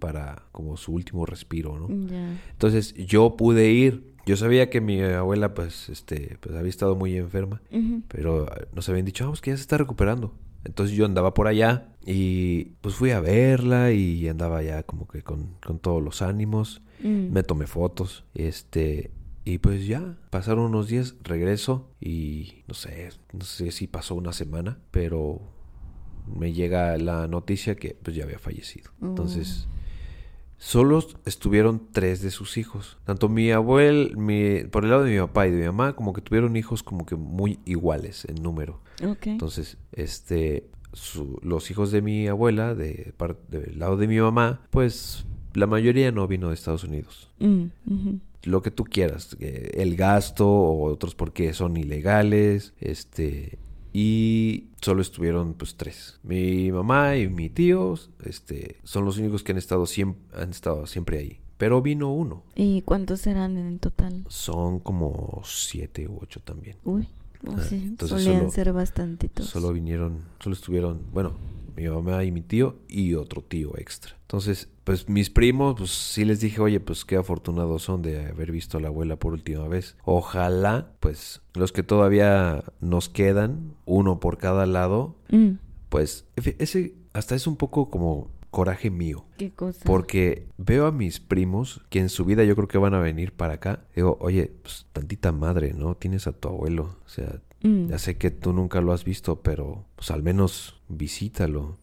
[0.00, 1.88] para como su último respiro, ¿no?
[2.50, 7.14] Entonces yo pude ir yo sabía que mi abuela, pues, este, pues había estado muy
[7.16, 7.60] enferma,
[8.08, 10.32] pero nos habían dicho, vamos, que ya se está recuperando.
[10.64, 15.22] Entonces yo andaba por allá y pues fui a verla y andaba ya como que
[15.22, 16.80] con, con todos los ánimos.
[17.02, 17.32] Mm.
[17.32, 19.10] Me tomé fotos, este,
[19.44, 24.32] y pues ya, pasaron unos días, regreso y no sé, no sé si pasó una
[24.32, 25.40] semana, pero
[26.26, 28.90] me llega la noticia que pues ya había fallecido.
[29.02, 29.74] Entonces, oh.
[30.64, 32.96] Solo estuvieron tres de sus hijos.
[33.04, 36.14] Tanto mi abuelo, mi, por el lado de mi papá y de mi mamá, como
[36.14, 38.80] que tuvieron hijos como que muy iguales en número.
[39.24, 40.70] Entonces, este,
[41.42, 43.12] los hijos de mi abuela, de,
[43.48, 47.30] del lado de mi mamá, pues la mayoría no vino de Estados Unidos.
[47.40, 47.64] Mm,
[48.44, 53.58] Lo que tú quieras, el gasto o otros porque son ilegales, este,
[53.92, 56.18] y solo estuvieron pues tres.
[56.22, 60.86] Mi mamá y mi tío este, son los únicos que han estado, siempre, han estado
[60.86, 61.40] siempre ahí.
[61.56, 62.42] Pero vino uno.
[62.56, 64.24] ¿Y cuántos eran en total?
[64.28, 66.76] Son como siete u ocho también.
[66.84, 67.08] Uy,
[67.46, 69.46] oh, sí, solían ser bastantitos.
[69.46, 71.34] Solo vinieron, solo estuvieron, bueno,
[71.76, 74.16] mi mamá y mi tío y otro tío extra.
[74.22, 78.52] Entonces, pues mis primos, pues sí les dije, oye, pues qué afortunados son de haber
[78.52, 79.96] visto a la abuela por última vez.
[80.04, 85.52] Ojalá, pues los que todavía nos quedan, uno por cada lado, mm.
[85.88, 89.24] pues ese hasta es un poco como coraje mío.
[89.36, 89.80] ¿Qué cosa?
[89.84, 93.32] Porque veo a mis primos que en su vida yo creo que van a venir
[93.32, 93.84] para acá.
[93.96, 95.96] Digo, oye, pues tantita madre, ¿no?
[95.96, 96.96] Tienes a tu abuelo.
[97.04, 97.88] O sea, Mm.
[97.88, 101.78] Ya sé que tú nunca lo has visto, pero pues al menos visítalo.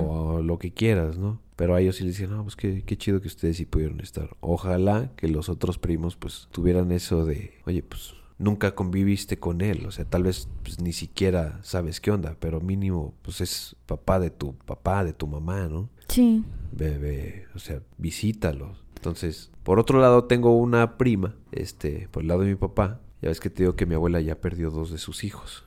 [0.00, 1.40] O, lo que quieras, ¿no?
[1.54, 4.00] Pero a ellos sí les decían, no, pues qué, qué chido que ustedes sí pudieron
[4.00, 4.36] estar.
[4.40, 9.86] Ojalá que los otros primos pues tuvieran eso de, oye, pues nunca conviviste con él,
[9.86, 14.20] o sea, tal vez pues, ni siquiera sabes qué onda, pero mínimo pues es papá
[14.20, 15.88] de tu papá, de tu mamá, ¿no?
[16.08, 16.44] Sí.
[16.72, 18.84] Bebé, o sea, visítalos.
[18.96, 23.28] Entonces, por otro lado tengo una prima, este, por el lado de mi papá, ya
[23.28, 25.64] ves que te digo que mi abuela ya perdió dos de sus hijos.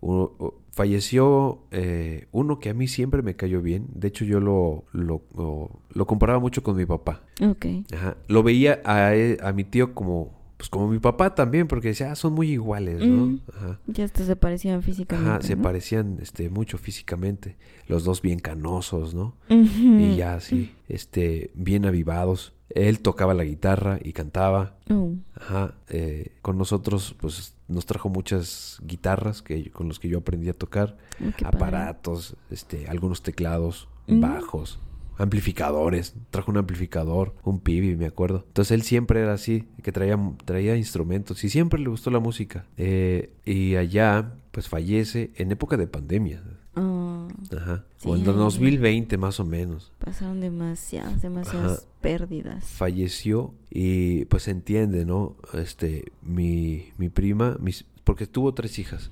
[0.00, 3.86] uno, falleció eh, uno que a mí siempre me cayó bien.
[3.92, 5.22] De hecho, yo lo, lo,
[5.92, 7.22] lo, comparaba mucho con mi papá.
[7.92, 8.16] Ajá.
[8.28, 9.10] Lo veía a,
[9.42, 13.06] a mi tío como pues como mi papá también, porque decía, ah, son muy iguales,
[13.06, 13.38] ¿no?
[13.54, 13.80] Ajá.
[13.86, 15.30] Ya hasta se parecían físicamente.
[15.30, 17.56] Ajá, se parecían este, mucho físicamente.
[17.86, 19.36] Los dos bien canosos, ¿no?
[19.48, 22.54] Y ya así, este, bien avivados.
[22.70, 24.76] Él tocaba la guitarra y cantaba.
[24.90, 25.14] Oh.
[25.34, 25.74] Ajá.
[25.88, 30.54] Eh, con nosotros, pues, nos trajo muchas guitarras que, con los que yo aprendí a
[30.54, 30.96] tocar.
[31.22, 34.20] Oh, aparatos, este, algunos teclados, mm.
[34.20, 34.78] bajos
[35.18, 36.14] amplificadores.
[36.30, 38.44] Trajo un amplificador, un pibi, me acuerdo.
[38.46, 42.64] Entonces él siempre era así, que traía, traía instrumentos y siempre le gustó la música.
[42.76, 46.42] Eh, y allá, pues fallece en época de pandemia.
[46.78, 47.84] Oh, Ajá.
[48.04, 49.92] o en 2020 más o menos.
[49.98, 52.64] Pasaron demasiadas, demasiadas pérdidas.
[52.64, 55.36] Falleció y pues se entiende, ¿no?
[55.54, 59.10] Este, mi, mi prima, mis, porque tuvo tres hijas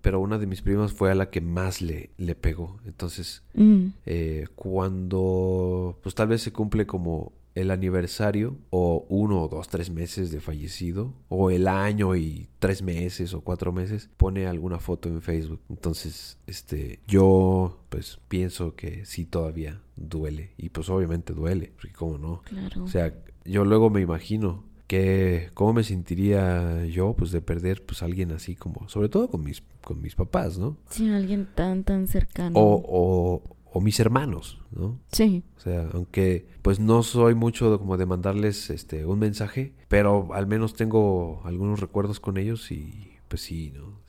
[0.00, 2.78] pero una de mis primas fue a la que más le, le pegó.
[2.86, 3.86] Entonces, mm.
[4.06, 9.90] eh, cuando pues tal vez se cumple como el aniversario o uno o dos, tres
[9.90, 15.08] meses de fallecido o el año y tres meses o cuatro meses pone alguna foto
[15.08, 15.60] en Facebook.
[15.68, 22.18] Entonces, este, yo pues pienso que sí todavía duele y pues obviamente duele, porque cómo
[22.18, 22.42] no.
[22.42, 22.84] Claro.
[22.84, 28.02] O sea, yo luego me imagino que cómo me sentiría yo pues de perder pues
[28.02, 32.06] alguien así como sobre todo con mis con mis papás no sí alguien tan tan
[32.08, 33.42] cercano o, o,
[33.80, 39.06] mis hermanos no sí o sea aunque pues no soy mucho como de mandarles este
[39.06, 44.02] un mensaje pero al menos tengo algunos recuerdos con ellos y pues sí no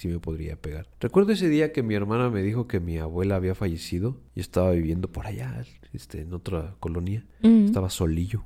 [0.00, 0.88] sí me podría pegar.
[0.98, 4.16] Recuerdo ese día que mi hermana me dijo que mi abuela había fallecido.
[4.34, 7.26] Yo estaba viviendo por allá, este, en otra colonia.
[7.42, 7.66] Mm.
[7.66, 8.44] Estaba solillo.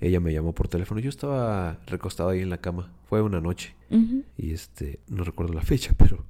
[0.00, 0.98] Ella me llamó por teléfono.
[1.02, 2.90] Yo estaba recostado ahí en la cama.
[3.04, 3.74] Fue una noche.
[4.38, 6.24] Y este, no recuerdo la fecha, pero,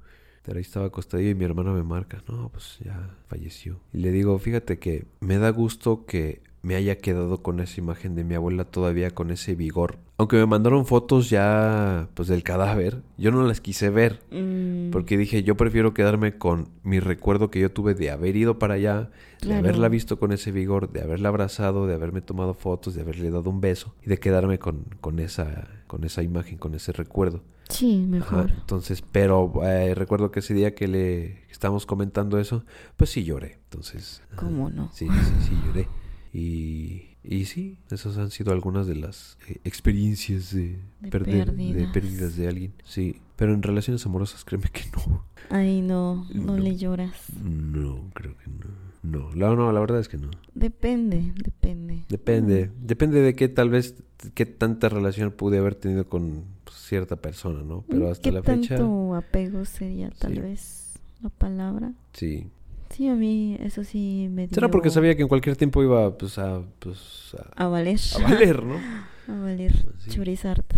[0.47, 2.23] ahí estaba acostado y mi hermana me marca.
[2.29, 3.81] No, pues ya falleció.
[3.93, 8.15] Y le digo, fíjate que me da gusto que me haya quedado con esa imagen
[8.15, 13.03] de mi abuela todavía con ese vigor aunque me mandaron fotos ya pues del cadáver,
[13.17, 14.21] yo no las quise ver.
[14.33, 18.59] Mm, Porque dije, yo prefiero quedarme con mi recuerdo que yo tuve de haber ido
[18.59, 22.95] para allá, de haberla visto con ese vigor, de haberla abrazado, de haberme tomado fotos,
[22.95, 26.75] de haberle dado un beso y de quedarme con, con esa con esa imagen, con
[26.75, 27.45] ese recuerdo.
[27.71, 28.51] sí, Ajá, mejor.
[28.51, 32.65] entonces, pero eh, recuerdo que ese día que le estábamos comentando eso,
[32.97, 33.59] pues sí lloré.
[33.65, 34.91] Entonces, ¿Cómo no?
[34.93, 35.89] Sí, sí, sí, lloré.
[36.33, 41.65] Y, y sí, esas han sido algunas de las eh, experiencias de, De perder, de
[41.65, 41.93] pérdidas.
[41.93, 42.73] pérdidas de alguien.
[42.85, 45.25] Sí, pero en relaciones amorosas, créeme que no.
[45.51, 46.59] Ay, no, no, No.
[46.59, 47.13] le lloras.
[47.43, 48.89] No, creo que no.
[49.03, 50.31] No, la, no, la verdad es que no.
[50.55, 52.03] Depende, depende.
[52.09, 53.95] Depende, depende de qué tal vez,
[54.35, 57.85] qué tanta relación pude haber tenido con cierta persona, ¿no?
[57.89, 60.41] Pero hasta ¿Qué la fecha, tanto apego sería tal Sí.
[60.41, 61.93] vez la palabra?
[62.13, 62.49] sí.
[62.91, 64.55] Sí, a mí eso sí me dio...
[64.55, 67.99] Será porque sabía que en cualquier tiempo iba, pues, a, pues, a, A valer.
[68.17, 68.77] a valer, ¿no?
[69.29, 69.73] A valer.
[69.99, 70.11] Sí.
[70.11, 70.77] Chorizarte.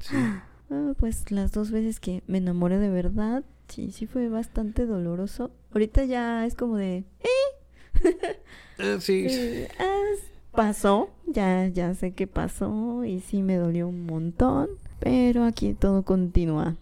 [0.00, 0.16] Sí.
[0.72, 5.50] Ah, pues las dos veces que me enamoré de verdad, sí, sí fue bastante doloroso.
[5.72, 7.02] Ahorita ya es como de...
[8.78, 9.26] Ah, sí.
[9.28, 10.00] eh, ah,
[10.52, 14.68] pasó, ya, ya sé que pasó y sí me dolió un montón,
[15.00, 16.76] pero aquí todo continúa.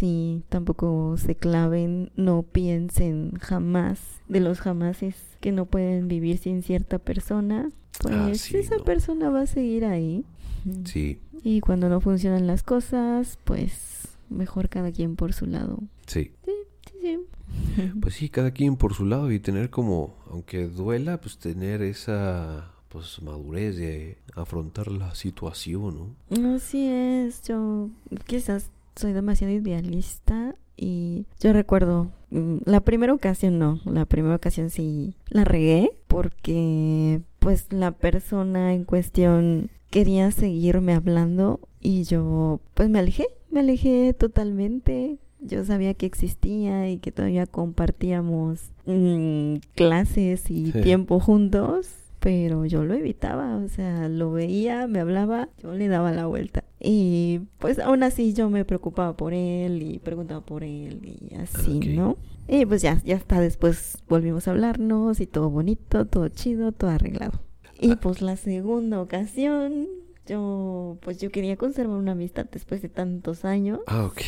[0.00, 6.62] Sí, tampoco se claven, no piensen jamás de los jamases que no pueden vivir sin
[6.62, 7.68] cierta persona.
[8.00, 8.84] Pues Ah, sí, esa no.
[8.84, 10.24] persona va a seguir ahí.
[10.84, 15.78] Sí, Y cuando no funcionan las cosas, pues mejor cada quien por su lado.
[16.06, 16.32] sí.
[16.44, 16.52] Sí,
[17.00, 17.18] sí.
[18.00, 22.72] Pues sí, cada quien por su lado y tener como, aunque duela, pues tener esa
[22.88, 26.54] pues madurez de afrontar la situación, ¿no?
[26.56, 27.88] Así es, yo
[28.26, 34.70] quizás soy demasiado idealista y yo recuerdo mm, la primera ocasión no, la primera ocasión
[34.70, 42.88] sí la regué porque pues la persona en cuestión quería seguirme hablando y yo pues
[42.90, 45.18] me alejé, me alejé totalmente.
[45.42, 50.80] Yo sabía que existía y que todavía compartíamos mm, clases y Sí.
[50.82, 51.88] tiempo juntos,
[52.20, 56.64] pero yo lo evitaba, o sea, lo veía, me hablaba, yo le daba la vuelta.
[56.78, 61.78] Y pues aún así yo me preocupaba por él y preguntaba por él y así.
[61.80, 62.16] ¿no?
[62.48, 66.90] Y pues ya, ya está, después volvimos a hablarnos y todo bonito, todo chido, todo
[66.90, 67.40] arreglado.
[67.80, 67.98] Y Ah.
[68.00, 69.86] pues la segunda ocasión,
[70.26, 73.80] yo pues yo quería conservar una amistad después de tantos años.
[73.86, 74.20] Ah, ok.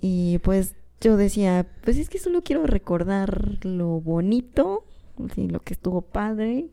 [0.00, 4.84] Y pues yo decía, pues es que solo quiero recordar lo bonito,
[5.34, 6.68] sí, lo que estuvo padre.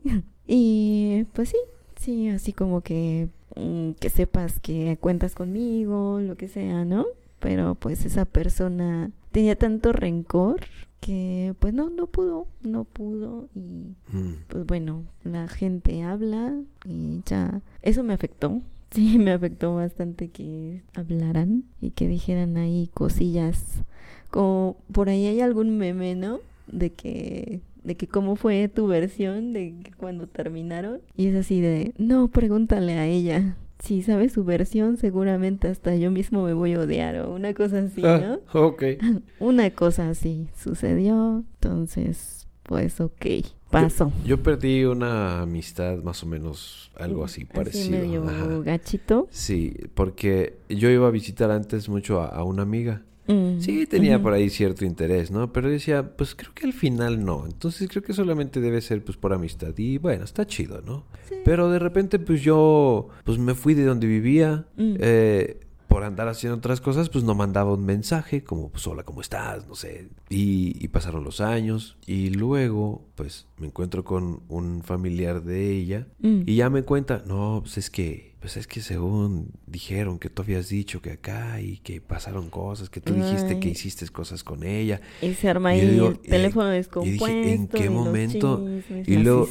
[0.52, 1.56] Y pues sí,
[1.96, 7.06] sí, así como que mm, que sepas que cuentas conmigo, lo que sea, ¿no?
[7.38, 10.60] Pero pues esa persona tenía tanto rencor
[11.00, 16.52] que pues no, no pudo, no pudo y Mm, pues bueno, la gente habla
[16.84, 18.60] y ya eso me afectó.
[18.92, 23.84] Sí, me afectó bastante que hablaran y que dijeran ahí cosillas.
[24.30, 26.40] Como por ahí hay algún meme, ¿no?
[26.66, 31.60] De que de que cómo fue tu versión de que cuando terminaron y es así
[31.60, 33.56] de, no, pregúntale a ella.
[33.78, 37.78] Si sabe su versión, seguramente hasta yo mismo me voy a odiar o una cosa
[37.78, 38.40] así, ¿no?
[38.52, 38.82] Ah, ok.
[39.40, 43.26] Una cosa así sucedió, entonces, pues ok,
[43.70, 44.12] pasó.
[44.26, 48.00] Yo perdí una amistad más o menos algo así parecido.
[48.00, 48.58] medio Ajá.
[48.58, 49.28] gachito.
[49.30, 53.02] Sí, porque yo iba a visitar antes mucho a, a una amiga.
[53.32, 55.52] Mm, Sí, tenía por ahí cierto interés, ¿no?
[55.52, 57.46] Pero decía, pues creo que al final no.
[57.46, 59.72] Entonces creo que solamente debe ser pues por amistad.
[59.76, 61.04] Y bueno, está chido, ¿no?
[61.28, 61.36] Sí.
[61.44, 64.66] Pero de repente pues yo pues me fui de donde vivía.
[64.76, 64.94] Mm.
[64.98, 65.60] eh,
[65.90, 69.66] por andar haciendo otras cosas, pues no mandaba un mensaje como, pues hola, ¿cómo estás?
[69.66, 70.08] No sé.
[70.28, 71.98] Y, y pasaron los años.
[72.06, 76.06] Y luego, pues me encuentro con un familiar de ella.
[76.20, 76.42] Mm.
[76.46, 80.42] Y ya me cuenta, no, pues es que, pues es que según dijeron que tú
[80.42, 83.72] habías dicho que acá y que pasaron cosas, que tú dijiste que Ay.
[83.72, 85.00] hiciste cosas con ella.
[85.20, 87.26] Y se arma Y ahí digo, el y- teléfono y descompuesto.
[87.26, 88.58] dije, ¿en qué y momento?
[88.64, 89.48] chismes, Y luego,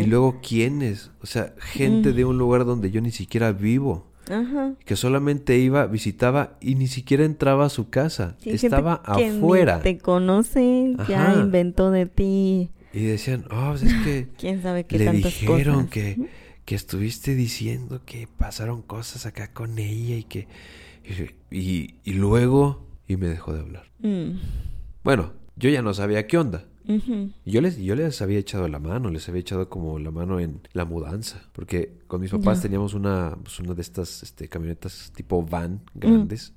[0.00, 1.10] y luego, ¿quiénes?
[1.20, 2.16] O sea, gente Mm.
[2.16, 4.06] de un lugar donde yo ni siquiera vivo.
[4.30, 4.72] Ajá.
[4.84, 8.36] Que solamente iba, visitaba y ni siquiera entraba a su casa.
[8.40, 9.80] Sí, Estaba que ni afuera.
[9.80, 11.40] te conoce, ya Ajá.
[11.40, 12.70] inventó de ti.
[12.92, 15.90] Y decían, oh, pues es que Quién sabe qué le dijeron cosas.
[15.90, 16.18] que,
[16.64, 20.46] que estuviste diciendo que pasaron cosas acá con ella y que...
[21.50, 22.86] Y, y- y luego...
[23.06, 23.84] Y me dejó de hablar.
[24.00, 24.38] Mm.
[25.02, 26.64] Bueno, yo ya no sabía qué onda.
[26.86, 27.30] Ujú.
[27.44, 30.60] Yo les, yo les había echado la mano, les había echado como la mano en
[30.72, 31.42] la mudanza.
[31.52, 36.54] Porque con mis papás teníamos una, pues, una de estas este, camionetas tipo van grandes.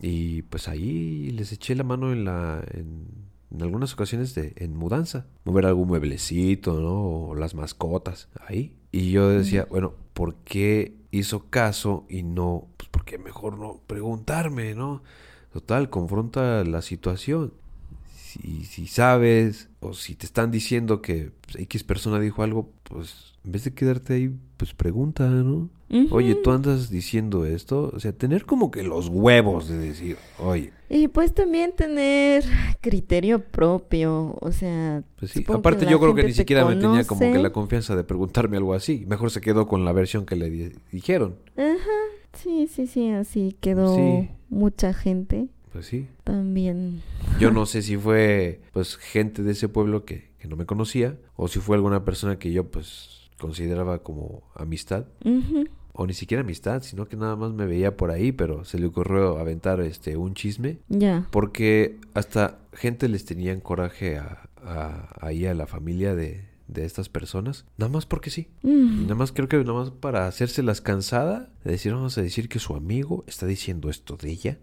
[0.00, 2.64] Y pues ahí les eché la mano en la...
[2.72, 5.26] En, en algunas ocasiones de, en mudanza.
[5.44, 7.28] Mover algún mueblecito, ¿no?
[7.28, 8.28] O las mascotas.
[8.46, 8.74] Ahí.
[8.90, 14.74] Y yo decía, bueno, ¿por qué hizo caso y no, pues porque mejor no preguntarme,
[14.74, 15.02] ¿no?
[15.52, 17.52] Total, confronta la situación.
[18.32, 23.52] Si, si sabes o si te están diciendo que X persona dijo algo, pues en
[23.52, 25.68] vez de quedarte ahí, pues pregunta, ¿no?
[26.10, 30.72] Oye, tú andas diciendo esto, o sea, tener como que los huevos de decir, oye.
[30.88, 32.44] Y pues también tener
[32.80, 35.02] criterio propio, o sea.
[35.16, 38.04] Pues sí, aparte yo creo que ni siquiera me tenía como que la confianza de
[38.04, 39.04] preguntarme algo así.
[39.06, 41.36] Mejor se quedó con la versión que le dijeron.
[41.58, 42.00] Ajá,
[42.32, 45.48] sí, sí, sí, así quedó mucha gente.
[45.72, 46.08] Pues sí.
[46.24, 47.02] También.
[47.40, 51.16] Yo no sé si fue, pues, gente de ese pueblo que, que no me conocía,
[51.36, 55.06] o si fue alguna persona que yo, pues, consideraba como amistad.
[55.94, 58.86] O ni siquiera amistad, sino que nada más me veía por ahí, pero se le
[58.86, 60.78] ocurrió aventar este un chisme.
[60.88, 61.26] Ya.
[61.30, 64.48] Porque hasta gente les tenían coraje a,
[65.20, 68.48] ahí a la familia de, de estas personas, nada más porque sí.
[68.62, 69.02] Mm.
[69.02, 72.58] Nada más creo que nada más para hacérselas cansada, de decir, vamos a decir que
[72.58, 74.58] su amigo está diciendo esto de ella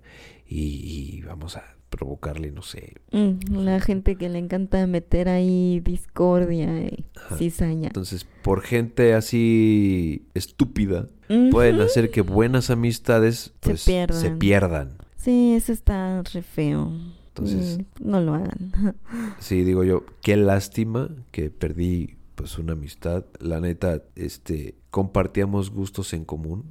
[0.48, 2.96] y, vamos a provocarle, no sé.
[3.12, 7.06] Mm, la gente que le encanta meter ahí discordia y
[7.38, 7.88] cizaña.
[7.88, 11.08] Entonces, por gente así estúpida,
[11.52, 14.98] pueden hacer que buenas amistades pues, se, pierdan.
[15.16, 16.92] Sí, eso está re feo.
[17.30, 18.72] Entonces, mm, no lo hagan.
[19.40, 23.26] sí, digo yo, qué lástima que perdí pues una amistad.
[23.40, 26.64] La neta, este, compartíamos gustos en común.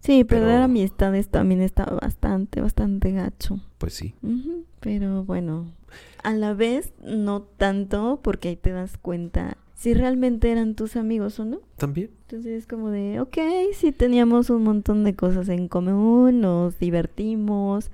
[0.00, 3.60] Sí, perder amistades también está bastante, bastante gacho.
[3.78, 4.14] Pues sí.
[4.80, 5.72] Pero bueno,
[6.22, 11.40] a la vez no tanto porque ahí te das cuenta si realmente eran tus amigos
[11.40, 11.60] o no.
[11.76, 12.10] También.
[12.22, 13.36] Entonces es como de, ok,
[13.74, 17.90] sí teníamos un montón de cosas en común, nos divertimos,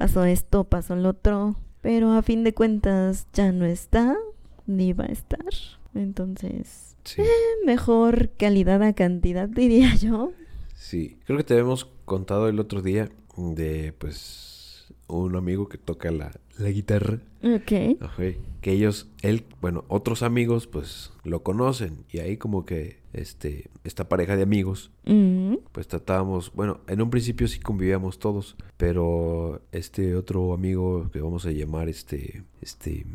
[0.00, 4.16] pasó esto, pasó lo otro, pero a fin de cuentas ya no está,
[4.66, 5.44] ni va a estar.
[5.94, 7.26] Entonces, eh,
[7.66, 10.32] mejor calidad a cantidad, diría yo.
[10.74, 14.49] Sí, creo que te habíamos contado el otro día de, pues,
[15.18, 17.18] un amigo que toca la, guitarra.
[17.42, 17.72] Ok.
[18.60, 22.04] Que ellos, él, bueno, otros amigos, pues, lo conocen.
[22.10, 25.54] Y ahí como que, este, esta pareja de amigos, mm.
[25.72, 28.56] pues tratábamos, bueno, en un principio sí convivíamos todos.
[28.76, 33.06] Pero este otro amigo que vamos a llamar, este, este...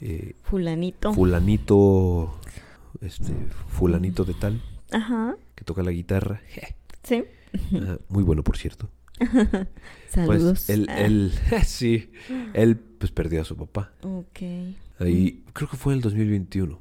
[0.00, 1.12] Eh, fulanito.
[1.12, 2.38] Fulanito,
[3.00, 3.32] este,
[3.68, 4.62] fulanito de tal.
[4.90, 5.36] Ajá.
[5.54, 6.40] Que toca la guitarra.
[7.02, 7.24] Sí.
[8.10, 8.90] muy bueno, por cierto.
[10.08, 10.64] Saludos.
[10.66, 11.32] Pues él, él,
[11.64, 12.10] sí,
[12.54, 13.92] él pues perdió a su papá.
[14.02, 14.40] Ok.
[14.98, 16.80] Ahí, creo que fue en el 2021.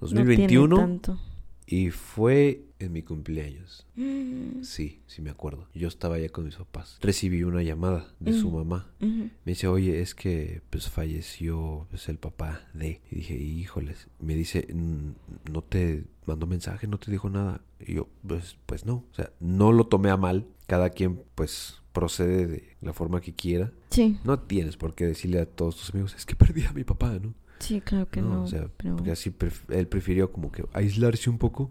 [0.00, 0.66] 2021.
[0.66, 1.20] Mm, no tanto.
[1.66, 3.86] Y fue en mi cumpleaños.
[3.96, 4.62] Mm.
[4.62, 5.68] Sí, sí me acuerdo.
[5.74, 6.98] Yo estaba allá con mis papás.
[7.00, 8.90] Recibí una llamada de su mamá.
[9.00, 13.00] Me dice, oye, es que pues falleció pues, el papá de...
[13.10, 14.08] Y dije, híjoles.
[14.18, 17.60] Me dice, no te mandó mensaje, no te dijo nada.
[17.78, 19.04] Y yo, pues, pues no.
[19.10, 20.46] O sea, no lo tomé a mal.
[20.66, 23.72] Cada quien pues procede de la forma que quiera.
[23.90, 24.18] Sí.
[24.24, 27.18] No tienes por qué decirle a todos tus amigos, es que perdí a mi papá,
[27.18, 27.34] ¿no?
[27.60, 28.44] Sí, claro que no.
[28.44, 29.34] o sea, porque así
[29.68, 31.70] él prefirió como que aislarse un poco,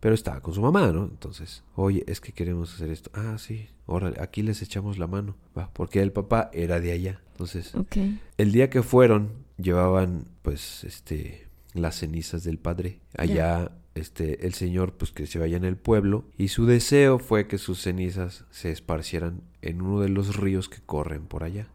[0.00, 1.04] pero estaba con su mamá, ¿no?
[1.04, 3.10] Entonces, oye, es que queremos hacer esto.
[3.14, 7.20] Ah, sí, órale, aquí les echamos la mano, va, porque el papá era de allá.
[7.32, 7.72] Entonces,
[8.38, 13.72] el día que fueron, llevaban, pues, este, las cenizas del padre allá.
[13.96, 17.58] Este, el señor pues que se vaya en el pueblo y su deseo fue que
[17.58, 21.66] sus cenizas se esparcieran en uno de los ríos que corren por allá.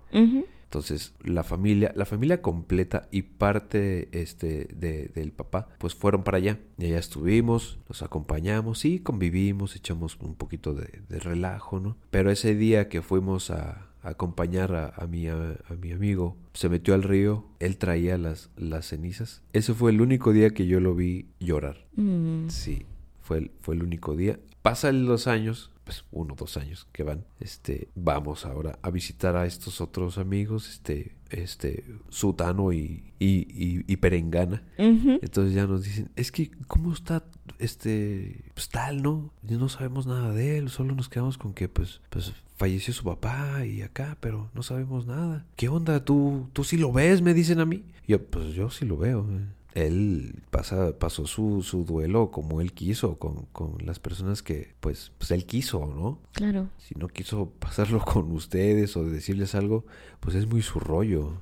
[0.76, 6.36] Entonces, la familia, la familia completa y parte este, de, del papá, pues fueron para
[6.36, 6.60] allá.
[6.78, 11.96] Y allá estuvimos, nos acompañamos y convivimos, echamos un poquito de, relajo, ¿no?
[12.12, 17.04] Pero ese día que fuimos a, acompañar a, mi, a, mi amigo, se metió al
[17.04, 19.44] río, él traía las, las cenizas.
[19.54, 21.86] Ese fue el único día que yo lo vi llorar.
[21.96, 22.50] Mm.
[22.50, 22.86] Sí,
[23.22, 24.42] fue fue el único día.
[24.62, 29.38] Pasan los años, pues uno o dos años que van, este, vamos ahora a visitar
[29.38, 34.64] a estos otros amigos, este, este, Sutano y, y, y, Perengana.
[34.78, 37.24] Entonces ya nos dicen, es que, ¿cómo está,
[37.60, 39.32] este, pues tal, no?
[39.44, 43.66] No sabemos nada de él, solo nos quedamos con que, pues, pues falleció su papá
[43.66, 45.46] y acá, pero no sabemos nada.
[45.56, 46.04] ¿Qué onda?
[46.04, 47.22] ¿Tú, tú sí lo ves?
[47.22, 47.84] Me dicen a mí.
[48.08, 49.28] yo, pues yo sí lo veo.
[49.76, 54.74] Eh" él pasa, pasó su, su duelo como él quiso, con, con, las personas que
[54.80, 56.20] pues, pues él quiso, ¿no?
[56.34, 56.70] Claro.
[56.80, 59.86] Si no quiso pasarlo con ustedes o decirles algo,
[60.20, 61.34] pues es muy su rollo.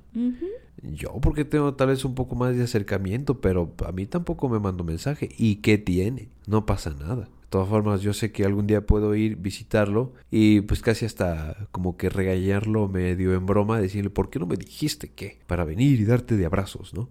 [0.81, 4.59] Yo porque tengo tal vez un poco más de acercamiento, pero a mí tampoco me
[4.59, 5.29] mandó mensaje.
[5.37, 6.27] ¿Y qué tiene?
[6.45, 10.81] No pasa nada todas formas, yo sé que algún día puedo ir visitarlo y pues
[10.81, 15.37] casi hasta como que regañarlo medio en broma, decirle, ¿por qué no me dijiste qué?
[15.45, 17.09] Para venir y darte de abrazos, ¿no?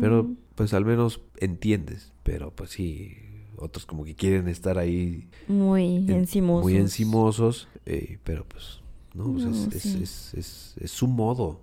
[0.00, 3.16] Pero pues al menos entiendes, pero pues sí,
[3.58, 5.28] otros como que quieren estar ahí.
[5.46, 6.64] Muy encimosos.
[6.64, 8.80] Muy encimosos, eh, pero pues
[9.16, 9.36] ¿no?
[9.72, 11.62] es, su modo.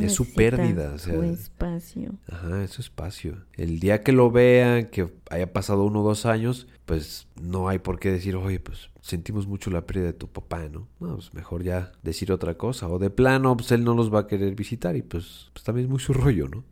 [0.00, 0.98] es su pérdida.
[0.98, 2.14] su espacio.
[2.28, 3.44] Ajá, es su espacio.
[3.54, 7.78] El día que lo vean, que haya pasado uno o dos años, pues no hay
[7.78, 10.88] por qué decir, oye, pues sentimos mucho la pérdida de tu papá, ¿no?
[11.00, 12.88] No, pues mejor ya decir otra cosa.
[12.88, 15.86] O de plano, pues él no los va a querer visitar y pues, pues también
[15.86, 16.64] es muy su rollo, ¿no?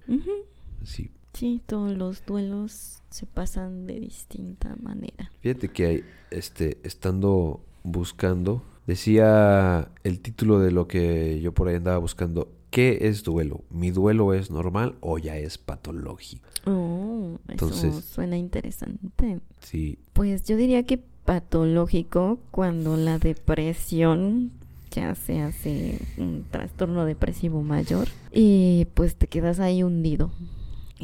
[0.84, 1.10] Sí.
[1.34, 5.32] Sí, todos los duelos se pasan de distinta manera.
[5.40, 11.76] Fíjate que hay, este, estando buscando Decía el título de lo que yo por ahí
[11.76, 12.52] andaba buscando.
[12.70, 13.62] ¿Qué es duelo?
[13.70, 16.48] ¿Mi duelo es normal o ya es patológico?
[16.66, 19.40] Oh, Entonces, eso suena interesante.
[19.60, 19.98] Sí.
[20.12, 24.50] Pues yo diría que patológico cuando la depresión
[24.90, 30.30] ya se hace un trastorno depresivo mayor y pues te quedas ahí hundido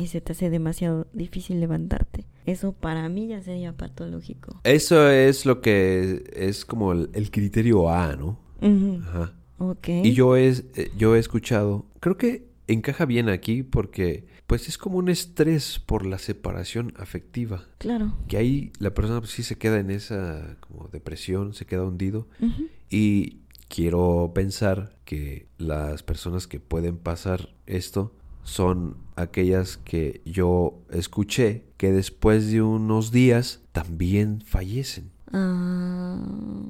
[0.00, 2.24] y se te hace demasiado difícil levantarte.
[2.46, 4.60] Eso para mí ya sería patológico.
[4.64, 8.38] Eso es lo que es como el, criterio A, ¿no?
[8.60, 9.34] Ajá.
[9.58, 9.88] Ok.
[9.88, 14.78] Y yo he, eh, yo he escuchado, creo que encaja bien aquí porque pues es
[14.78, 17.66] como un estrés por la separación afectiva.
[17.78, 18.16] Claro.
[18.26, 22.26] Que ahí la persona pues, sí se queda en esa como depresión, se queda hundido.
[22.88, 31.64] Y quiero pensar que las personas que pueden pasar esto son aquellas que yo escuché
[31.76, 35.10] que después de unos días también fallecen.
[35.32, 36.18] Ah.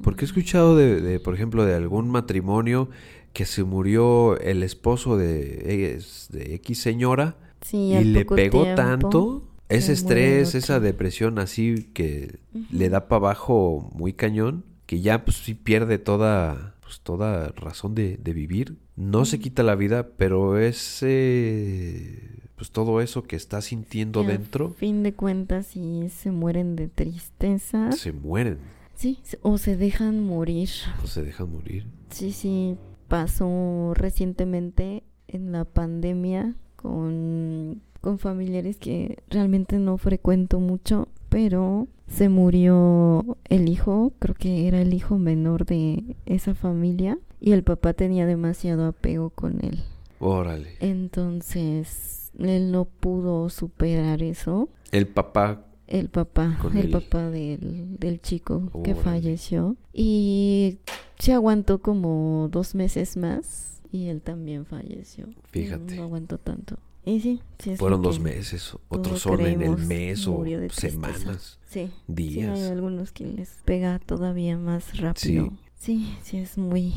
[0.03, 2.89] Porque he escuchado de, por ejemplo, de algún matrimonio
[3.33, 5.99] que se murió el esposo de,
[6.29, 7.37] de X señora
[7.71, 12.39] y le pegó tanto ese estrés, esa depresión así que
[12.71, 17.95] le da para abajo muy cañón, que ya pues sí pierde toda pues, toda razón
[17.95, 18.75] de, vivir.
[18.97, 24.69] No se quita la vida, pero ese pues todo eso que está sintiendo dentro.
[24.69, 27.91] fin de cuentas, si se mueren de tristeza.
[27.91, 28.59] Se mueren.
[28.93, 30.69] Sí, o se dejan morir.
[31.03, 31.87] O se dejan morir.
[32.11, 41.07] Sí, sí, pasó recientemente en la pandemia con, con familiares que realmente no frecuento mucho,
[41.29, 47.53] pero se murió el hijo, creo que era el hijo menor de esa familia, y
[47.53, 49.79] el papá tenía demasiado apego con él.
[50.19, 50.75] Órale.
[50.79, 54.69] Entonces, él no pudo superar eso.
[54.91, 55.65] El papá.
[55.87, 59.75] El papá, el papá del, del chico que falleció.
[59.93, 60.77] Y
[61.19, 65.27] se aguantó como dos meses más y él también falleció.
[65.51, 65.95] Fíjate.
[65.97, 66.77] No aguantó tanto.
[67.03, 67.41] Y sí,
[67.77, 72.59] Fueron dos meses, otros son en el mes o semanas, sí, días.
[72.59, 75.51] hay algunos que les pega todavía más rápido.
[75.75, 76.93] Sí, sí, es muy,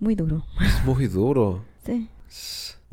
[0.00, 0.46] muy duro.
[0.62, 1.62] Es muy duro.
[1.84, 2.08] sí.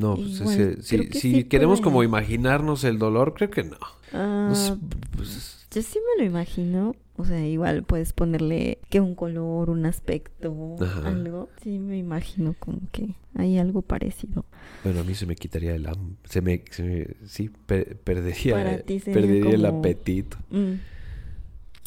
[0.01, 3.77] No, pues si, queremos como imaginarnos el dolor, creo que no.
[4.13, 4.75] Ah,
[5.15, 6.95] pues, yo sí me lo imagino.
[7.17, 10.75] O sea, igual puedes ponerle que un color, un aspecto,
[11.05, 11.49] algo.
[11.61, 14.45] Sí, me imagino como que hay algo parecido.
[14.83, 16.15] Bueno, a mí se me quitaría el hambre.
[16.23, 16.63] Se me,
[17.27, 17.51] sí,
[18.03, 20.37] perdería, perdería el apetito.
[20.49, 20.73] Mm.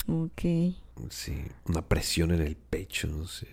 [0.06, 0.74] Ok.
[1.10, 1.34] Sí,
[1.68, 3.46] una presión en el pecho, no sé.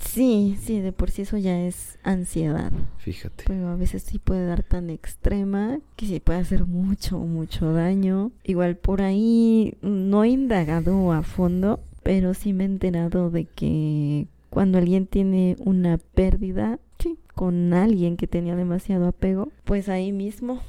[0.00, 2.72] Sí, sí, de por sí eso ya es ansiedad.
[2.98, 3.44] Fíjate.
[3.46, 8.32] Pero a veces sí puede dar tan extrema que sí puede hacer mucho, mucho daño.
[8.44, 14.26] Igual por ahí no he indagado a fondo, pero sí me he enterado de que
[14.50, 20.62] cuando alguien tiene una pérdida, sí, con alguien que tenía demasiado apego, pues ahí mismo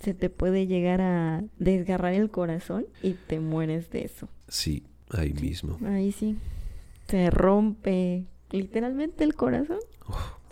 [0.00, 4.28] se te puede llegar a desgarrar el corazón y te mueres de eso.
[4.48, 4.84] Sí,
[5.16, 5.78] Ahí mismo.
[5.86, 6.36] Ahí sí.
[7.08, 9.80] Se rompe literalmente el corazón.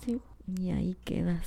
[0.04, 0.20] Sí.
[0.60, 1.46] Y ahí quedas.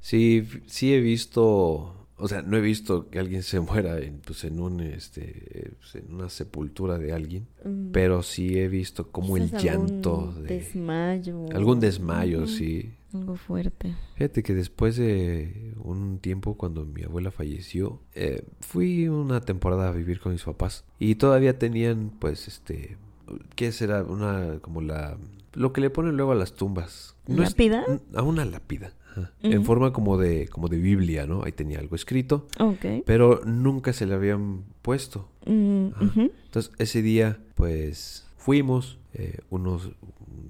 [0.00, 4.44] Sí, sí he visto, o sea, no he visto que alguien se muera en, pues,
[4.44, 7.90] en un, este, pues, en una sepultura de alguien, mm.
[7.90, 11.46] pero sí he visto como el llanto de desmayo.
[11.52, 12.92] Algún desmayo, sí.
[13.14, 13.94] Algo fuerte.
[14.14, 19.92] Fíjate que después de un tiempo cuando mi abuela falleció, eh, fui una temporada a
[19.92, 22.96] vivir con mis papás y todavía tenían pues este,
[23.54, 24.02] ¿qué será?
[24.02, 25.16] Una como la...
[25.54, 27.16] Lo que le ponen luego a las tumbas.
[27.26, 27.84] ¿Lápida?
[28.14, 28.92] a una lápida.
[29.42, 31.42] En forma como de, como de Biblia, ¿no?
[31.42, 32.46] Ahí tenía algo escrito.
[32.58, 33.02] Ok.
[33.06, 35.30] Pero nunca se le habían puesto.
[35.46, 35.88] Mm,
[36.44, 39.90] Entonces, ese día, pues, fuimos, eh, unos,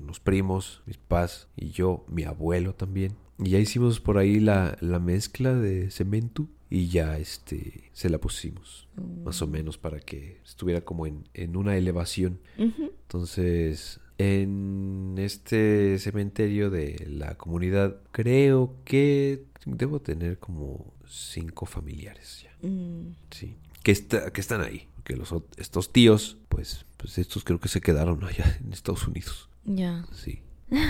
[0.00, 3.14] unos primos, mis papás y yo, mi abuelo también.
[3.38, 8.18] Y ya hicimos por ahí la, la mezcla de cemento y ya este se la
[8.18, 8.88] pusimos
[9.24, 9.50] más o mm.
[9.50, 12.40] menos para que estuviera como en, en una elevación.
[12.56, 22.66] Entonces, en este cementerio de la comunidad creo que debo tener como cinco familiares ya.
[22.66, 23.14] Mm.
[23.30, 23.56] Sí
[23.86, 24.88] que, está, que están ahí.
[25.04, 29.48] Que los, estos tíos, pues, pues estos creo que se quedaron allá en Estados Unidos.
[29.66, 30.06] Ya.
[30.12, 30.40] Sí.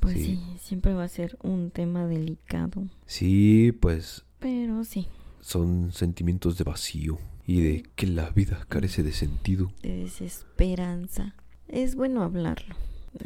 [0.00, 0.38] Pues sí.
[0.60, 2.82] siempre va a ser un tema delicado.
[3.06, 4.26] Sí, pues.
[4.38, 5.08] Pero sí.
[5.40, 9.72] Son sentimientos de vacío y de que la vida carece de sentido.
[9.82, 11.34] De desesperanza.
[11.68, 12.76] Es bueno hablarlo.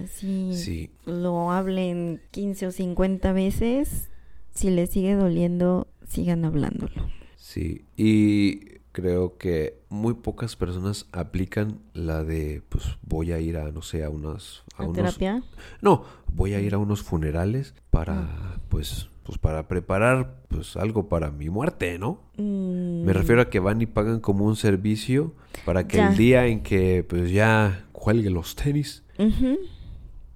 [0.01, 0.91] Así sí.
[1.05, 4.09] lo hablen 15 o 50 veces.
[4.55, 7.09] Si les sigue doliendo, sigan hablándolo.
[7.35, 13.71] Sí, y creo que muy pocas personas aplican la de, pues voy a ir a,
[13.71, 14.63] no sé, a unas...
[14.77, 15.43] A, terapia?
[15.81, 18.61] No, voy a ir a unos funerales para, ah.
[18.69, 22.21] pues, pues para preparar, pues algo para mi muerte, ¿no?
[22.37, 23.05] Mm.
[23.05, 25.33] Me refiero a que van y pagan como un servicio
[25.65, 29.03] para que el día en que, pues ya cuelgue los tenis,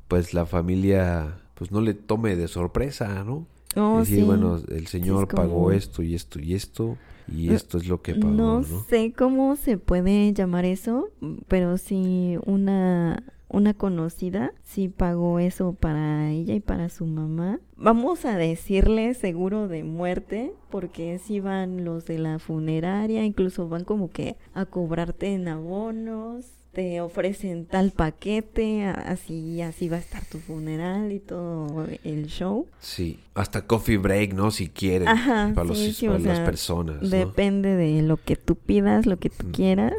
[0.08, 3.46] pues la familia, pues no le tome de sorpresa, ¿no?
[3.74, 4.22] Oh, sí.
[4.22, 6.98] bueno, el señor pagó esto y esto y esto
[7.28, 11.10] y esto es lo que pagó, no, sé cómo se puede llamar eso,
[11.48, 13.22] pero sí una
[13.52, 17.60] una conocida sí pagó eso para ella y para su mamá.
[17.76, 23.84] Vamos a decirle seguro de muerte, porque si van los de la funeraria, incluso van
[23.84, 30.24] como que a cobrarte en abonos te ofrecen tal paquete, así así va a estar
[30.24, 32.66] tu funeral y todo el show.
[32.80, 34.50] Sí, hasta coffee break, ¿no?
[34.50, 35.06] Si quieren,
[35.54, 37.10] para, las personas.
[37.10, 39.94] Depende de lo que tú pidas, lo que tú quieras.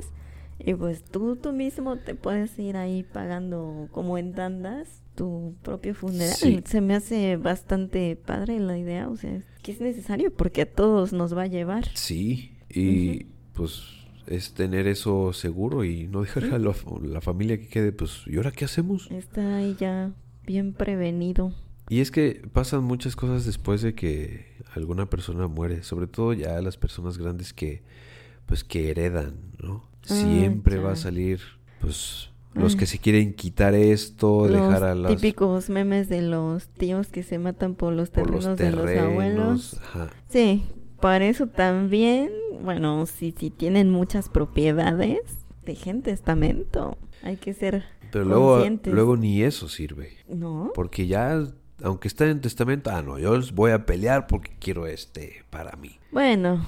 [0.66, 5.93] Y pues tú, tú mismo te puedes ir ahí pagando como en tandas tu propio
[5.93, 6.64] funeral.
[6.66, 11.14] Se me hace bastante padre la idea, o sea, que es necesario porque a todos
[11.14, 11.86] nos va a llevar.
[11.95, 13.84] Sí, y pues
[14.28, 16.74] es tener eso seguro y no dejar a la,
[17.22, 19.11] familia que quede, pues, ¿y ahora qué hacemos?
[19.11, 20.11] Está ahí ya
[20.45, 21.53] bien prevenido.
[21.89, 26.61] Y es que pasan muchas cosas después de que alguna persona muere, sobre todo ya
[26.61, 27.84] las personas grandes que,
[28.45, 29.92] pues, que heredan, ¿no?
[30.10, 31.39] Ah, Siempre va a salir,
[31.80, 37.08] pues, los que se quieren quitar esto, dejar a los típicos memes de los tíos
[37.08, 39.80] que se matan por los terrenos, de los abuelos.
[40.30, 40.64] Sí,
[40.99, 42.32] para eso también,
[42.62, 45.20] bueno, si, si tienen muchas propiedades,
[45.66, 46.97] dejen testamento.
[47.24, 50.18] Hay que ser Pero luego, luego ni eso sirve.
[50.28, 50.72] No.
[50.76, 51.43] Porque ya,
[51.82, 55.99] aunque está en testamento, ah, no, yo voy a pelear porque quiero este para mí.
[56.12, 56.66] Bueno,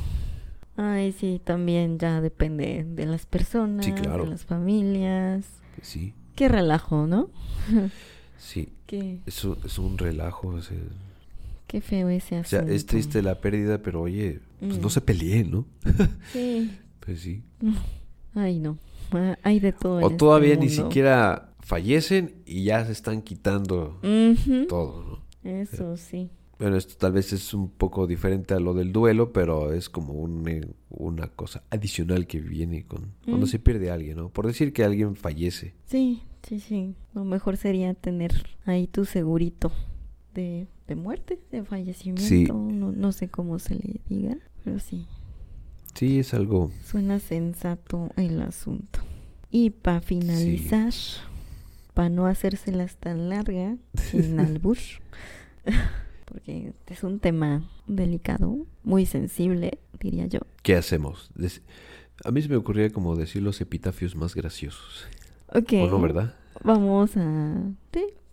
[0.78, 5.46] ay, sí, también ya depende de las personas, de las familias.
[5.82, 6.14] Sí.
[6.36, 7.30] Qué relajo, ¿no?
[8.38, 8.70] sí.
[8.86, 9.20] ¿Qué?
[9.26, 10.50] Eso es un relajo.
[10.50, 10.60] O
[11.68, 12.64] Qué feo ese asunto.
[12.64, 14.92] O sea, es triste la pérdida, pero oye, pues no mm.
[14.92, 15.66] se peleen, ¿no?
[16.32, 16.72] sí.
[17.00, 17.44] Pues sí.
[18.36, 18.78] Ay, no.
[19.12, 19.98] Ah, hay de todo.
[19.98, 24.00] O este todavía ni siquiera fallecen y ya se están quitando
[24.68, 25.50] todo, ¿no?
[25.50, 26.30] Eso sí.
[26.58, 30.14] Bueno, esto tal vez es un poco diferente a lo del duelo, pero es como
[30.14, 33.50] un, una cosa adicional que viene con cuando mm.
[33.50, 34.30] se pierde alguien, ¿no?
[34.30, 35.74] Por decir que alguien fallece.
[35.86, 36.96] Sí, sí, sí.
[37.14, 39.72] Lo mejor sería tener ahí tu segurito
[40.34, 45.08] de, de muerte, de fallecimiento, no, no sé cómo se le diga, pero sí.
[45.94, 46.72] Sí, es algo...
[46.86, 49.00] Suena sensato el asunto.
[49.50, 50.94] Y para finalizar,
[51.94, 53.78] para no hacérselas tan larga,
[54.12, 54.78] sin albur,
[56.36, 60.40] porque es un tema delicado, muy sensible, diría yo.
[60.64, 61.32] ¿Qué hacemos?
[62.26, 65.08] A mí se me ocurría como decir los epitafios más graciosos.
[65.54, 65.74] Ok.
[65.84, 66.36] ¿O no, verdad?
[66.62, 67.64] Vamos a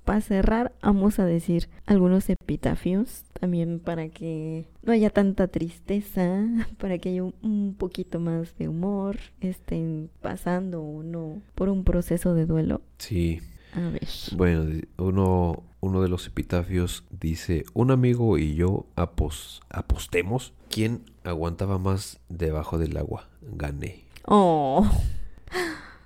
[0.05, 6.45] para cerrar, vamos a decir algunos epitafios también para que no haya tanta tristeza,
[6.79, 12.35] para que haya un, poquito más de humor, estén pasando o no por un proceso
[12.35, 12.83] de duelo.
[12.99, 13.41] Sí.
[13.73, 14.09] A ver.
[14.37, 22.21] Bueno, uno, uno de los epitafios dice, un amigo y yo apostemos quién aguantaba más
[22.29, 23.29] debajo del agua.
[23.41, 24.05] Gané.
[24.27, 24.89] Oh.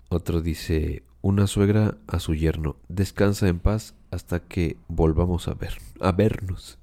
[0.09, 2.77] Otro dice, una suegra a su yerno.
[2.89, 6.79] Descansa en paz hasta que volvamos a ver, a vernos.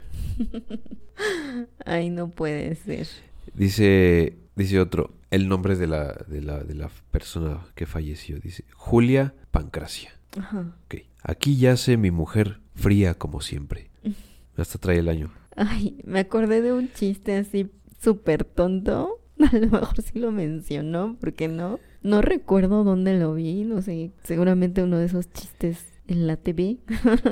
[1.86, 3.08] Ay, no puede ser.
[3.54, 8.40] Dice, dice otro, el nombre de la, de la, de la persona que falleció.
[8.40, 10.12] Dice, Julia Pancracia.
[10.38, 10.76] Ajá.
[10.86, 11.08] Okay.
[11.22, 13.90] Aquí yace mi mujer fría como siempre.
[14.58, 15.32] Hasta trae el año.
[15.56, 17.70] Ay, me acordé de un chiste así
[18.02, 19.20] súper tonto.
[19.40, 21.80] A lo mejor sí lo mencionó, ¿por qué no?
[22.02, 26.78] No recuerdo dónde lo vi, no sé, seguramente uno de esos chistes en la TV.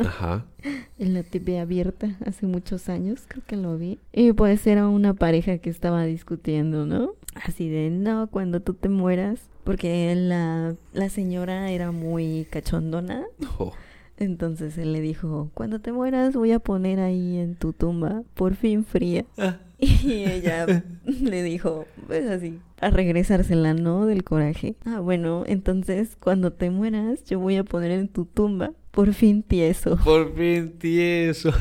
[0.06, 0.46] Ajá.
[1.00, 4.00] en la TV abierta hace muchos años, creo que lo vi.
[4.14, 7.14] Y pues era una pareja que estaba discutiendo, ¿no?
[7.36, 13.26] Así de, no, cuando tú te mueras, porque la, la señora era muy cachondona.
[13.60, 13.74] Oh.
[14.22, 18.54] Entonces él le dijo, cuando te mueras voy a poner ahí en tu tumba, por
[18.56, 19.26] fin fría.
[19.38, 19.58] Ah.
[19.80, 24.06] Y ella le dijo, pues así, a regresársela, ¿no?
[24.06, 24.76] Del coraje.
[24.86, 29.42] Ah, bueno, entonces cuando te mueras yo voy a poner en tu tumba, por fin
[29.42, 29.98] tieso.
[30.04, 31.52] Por fin tieso.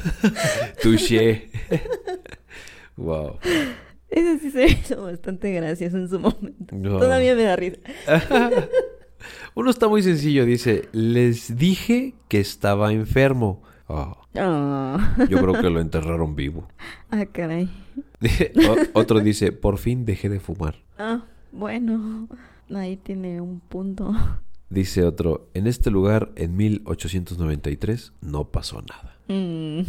[0.83, 1.49] Touché.
[2.99, 3.39] wow.
[4.11, 6.77] Eso sí se hizo bastante gracioso en su momento.
[6.77, 7.79] Todavía me da risa.
[9.55, 13.63] Uno está muy sencillo, dice, les dije que estaba enfermo.
[13.89, 14.17] Ah.
[14.37, 15.17] Ah.
[15.29, 16.69] Yo creo que lo enterraron vivo.
[17.11, 17.69] Ah, caray.
[18.93, 20.77] otro dice, por fin dejé de fumar.
[20.99, 22.29] Ah, bueno,
[22.75, 24.15] ahí tiene un punto.
[24.69, 29.17] Dice otro, en este lugar en 1893 no pasó nada.
[29.27, 29.85] Mm.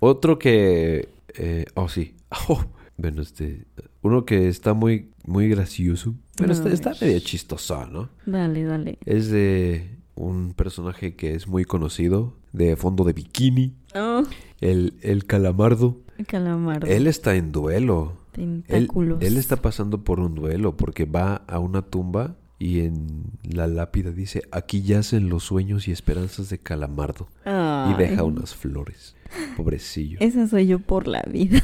[0.00, 1.08] Otro que...
[1.34, 2.14] Eh, oh, sí.
[2.48, 2.64] Oh,
[2.96, 3.64] bueno, este...
[4.02, 6.14] Uno que está muy, muy gracioso.
[6.40, 8.08] Pero está, está medio chistoso, ¿no?
[8.26, 8.98] Dale, dale.
[9.04, 13.76] Es de un personaje que es muy conocido, de fondo de bikini.
[13.94, 14.22] Oh.
[14.60, 16.00] El, el calamardo.
[16.18, 16.86] El calamardo.
[16.86, 18.14] Él está en duelo.
[18.32, 19.20] Tentáculos.
[19.20, 23.66] Él, él está pasando por un duelo porque va a una tumba y en la
[23.66, 27.26] lápida dice, aquí yacen los sueños y esperanzas de Calamardo.
[27.46, 29.16] Y deja unas flores.
[29.56, 30.18] Pobrecillo.
[30.20, 31.62] Esa soy yo por la vida.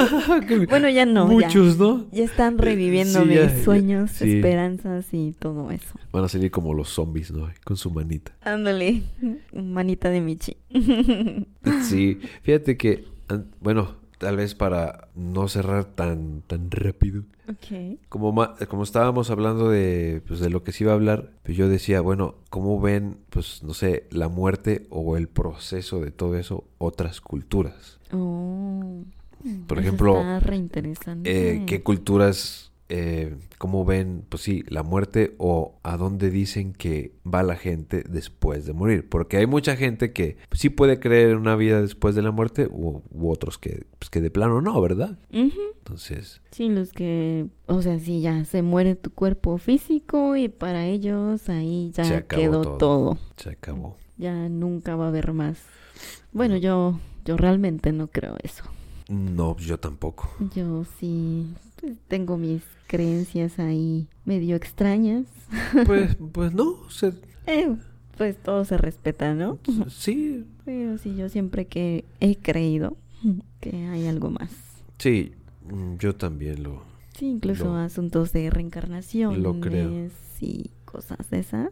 [0.68, 1.28] bueno, ya no.
[1.28, 2.06] Muchos, ¿no?
[2.10, 5.94] Ya están reviviendo mis sueños, esperanzas y todo eso.
[6.10, 7.48] Van a salir como los zombies, ¿no?
[7.62, 8.32] Con su manita.
[8.42, 9.04] Ándale,
[9.52, 10.56] manita de Michi.
[11.82, 13.04] sí, fíjate que,
[13.60, 17.24] bueno, tal vez para no cerrar tan, tan rápido.
[18.08, 18.34] Como,
[18.70, 22.00] como estábamos hablando de, pues, de lo que se iba a hablar, pues yo decía,
[22.00, 27.20] bueno, ¿cómo ven, pues, no sé, la muerte o el proceso de todo eso otras
[27.20, 28.00] culturas?
[28.12, 29.02] Oh,
[29.66, 30.16] Por ejemplo,
[31.24, 37.12] eh, ¿qué culturas eh, cómo ven, pues sí, la muerte o a dónde dicen que
[37.26, 39.08] va la gente después de morir.
[39.08, 42.68] Porque hay mucha gente que sí puede creer en una vida después de la muerte
[42.70, 45.18] u, otros que, pues que de plano no, ¿verdad?
[45.30, 46.42] Entonces...
[46.50, 51.48] Sí, los que, o sea, sí, ya se muere tu cuerpo físico y para ellos
[51.48, 53.18] ahí ya quedó todo.
[53.36, 53.96] Se acabó.
[54.16, 55.58] Ya nunca va a haber más.
[56.32, 58.64] Bueno, yo, yo realmente no creo eso.
[59.08, 60.30] No, yo tampoco.
[60.54, 61.46] Yo sí
[61.84, 65.26] pues, tengo mis creencias ahí medio extrañas.
[65.86, 66.78] Pues, pues no.
[67.46, 67.76] Eh,
[68.16, 69.58] pues todo se respeta, ¿no?
[69.88, 70.44] Sí.
[70.64, 72.96] Pero sí, yo siempre que he creído
[73.60, 74.50] que hay algo más.
[74.98, 75.32] Sí,
[75.70, 76.82] mm, yo también lo.
[77.16, 79.42] Sí, incluso asuntos de reencarnación.
[79.42, 80.08] Lo creo.
[80.40, 81.70] Y cosas de esas.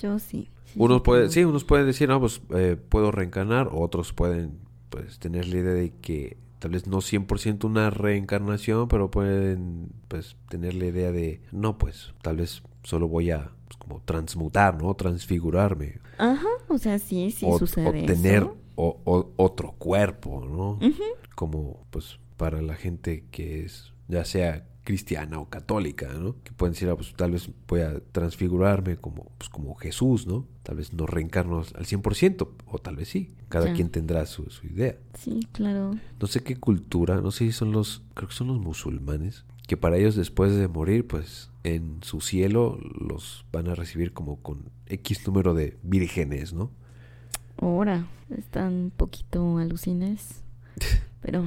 [0.00, 0.48] Yo sí.
[0.74, 5.46] unos pueden, sí, unos pueden decir, no, pues eh, puedo reencarnar, otros pueden pues tener
[5.46, 10.86] la idea de que tal vez no 100% una reencarnación, pero pueden pues tener la
[10.86, 14.94] idea de, no, pues tal vez solo voy a pues, como transmutar, ¿no?
[14.94, 15.98] Transfigurarme.
[16.18, 17.88] Ajá, o sea, sí, sí sucede.
[17.88, 20.78] O tener otro cuerpo, ¿no?
[21.34, 26.36] Como pues para la gente que es, ya sea cristiana o católica, ¿no?
[26.42, 30.46] Que pueden decir, ah, pues tal vez voy a transfigurarme como, pues, como Jesús, ¿no?
[30.62, 33.34] Tal vez no reencarno al 100%, o tal vez sí.
[33.48, 34.96] Cada quien tendrá su, idea.
[35.18, 35.96] Sí, claro.
[36.20, 39.76] No sé qué cultura, no sé si son los, creo que son los musulmanes, que
[39.76, 44.70] para ellos después de morir, pues en su cielo los van a recibir como con
[44.86, 46.70] X número de vírgenes, ¿no?
[47.58, 48.06] Ahora,
[48.36, 50.42] están poquito alucines,
[51.20, 51.44] pero...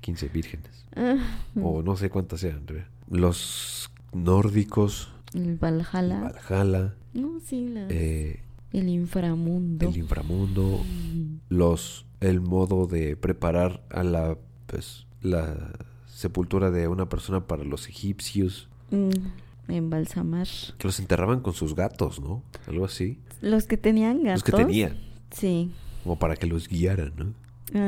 [0.00, 0.83] 15 vírgenes.
[1.62, 2.66] O no sé cuántas sean.
[3.08, 5.10] Los nórdicos.
[5.34, 6.20] El Valhalla.
[6.20, 6.94] Valhalla.
[7.12, 8.42] No, sí, eh,
[8.72, 9.88] el inframundo.
[9.88, 10.82] El inframundo.
[10.84, 11.36] Mm.
[11.48, 12.06] Los.
[12.20, 14.38] El modo de preparar a la.
[14.66, 15.06] Pues.
[15.20, 15.72] La
[16.06, 18.68] sepultura de una persona para los egipcios.
[18.90, 20.48] Mm, embalsamar.
[20.78, 22.42] Que los enterraban con sus gatos, ¿no?
[22.66, 23.18] Algo así.
[23.40, 24.42] Los que tenían gatos.
[24.42, 24.98] Los que tenían.
[25.30, 25.72] Sí.
[26.02, 27.34] Como para que los guiaran, ¿no?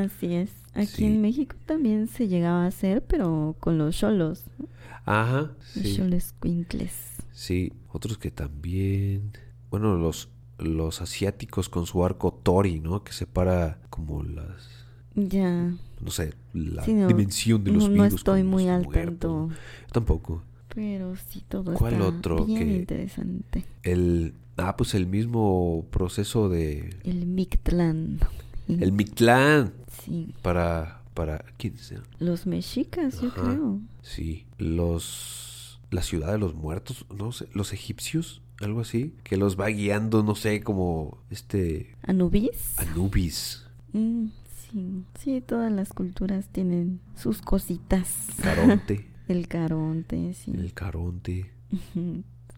[0.05, 0.51] Así es.
[0.77, 4.45] Aquí en México también se llegaba a hacer, pero con los cholos.
[5.07, 5.53] Ajá.
[5.75, 6.93] Los choles quincles.
[7.33, 9.33] Sí, otros que también.
[9.71, 13.05] Bueno, los, los asiáticos con su arco tori, ¿no?
[13.05, 14.69] Que separa como las.
[15.15, 15.75] Ya.
[16.01, 19.49] No sé, la dimensión de los no, No estoy muy al tanto.
[19.93, 20.43] Tampoco.
[20.75, 23.65] Pero sí, todo ¿Cuál otro bien interesante.
[23.83, 24.35] El.
[24.59, 26.91] Ah, pues el mismo proceso de.
[27.05, 28.19] El Mictlán.
[28.69, 29.73] El Mictlán.
[30.05, 30.35] Sí.
[30.43, 32.05] Para, para, ¿quiénes eran?
[32.19, 33.81] Los mexicas, yo creo.
[34.03, 34.47] Sí.
[34.59, 39.69] Los, la ciudad de los muertos, no sé, los egipcios, algo así, que los va
[39.69, 41.95] guiando, no sé, como este...
[42.03, 42.79] Anubis.
[42.79, 43.67] Anubis.
[43.93, 44.27] Mm,
[44.71, 48.13] sí, sí, todas las culturas tienen sus cositas.
[48.43, 49.07] Caronte.
[49.29, 50.53] El caronte, sí.
[50.53, 51.51] El caronte.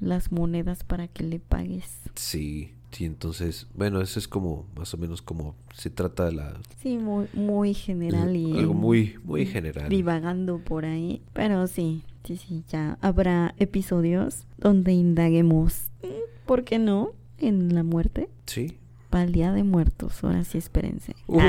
[0.00, 2.00] Las monedas para que le pagues.
[2.14, 2.74] Sí.
[2.90, 6.60] Sí, entonces, bueno, eso es como más o menos como se trata de la...
[6.78, 8.58] Sí, muy, muy general y...
[8.58, 9.88] Algo muy, muy general.
[9.88, 16.78] Divagando por ahí, pero sí, sí, sí, ya habrá episodios donde indaguemos, mm, ¿por qué
[16.78, 17.12] no?
[17.38, 18.28] En la muerte.
[18.46, 18.78] Sí.
[19.10, 21.14] Para el Día de Muertos, ahora sí espérense.
[21.26, 21.40] Uh.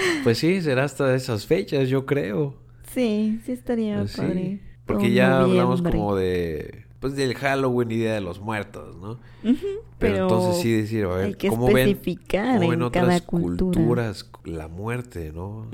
[0.00, 0.20] Ah.
[0.22, 2.54] pues sí, será hasta esas fechas, yo creo.
[2.94, 4.60] Sí, sí estaría Pues sí, padre.
[4.86, 6.84] Porque Por ya hablamos como de...
[7.00, 9.18] Pues del Halloween y Día de los Muertos, ¿no?
[9.98, 13.20] Pero, entonces sí decir, a ver, hay que ¿cómo ven, cómo ven en otras cada
[13.20, 13.76] cultura.
[13.76, 15.68] culturas la muerte, ¿no?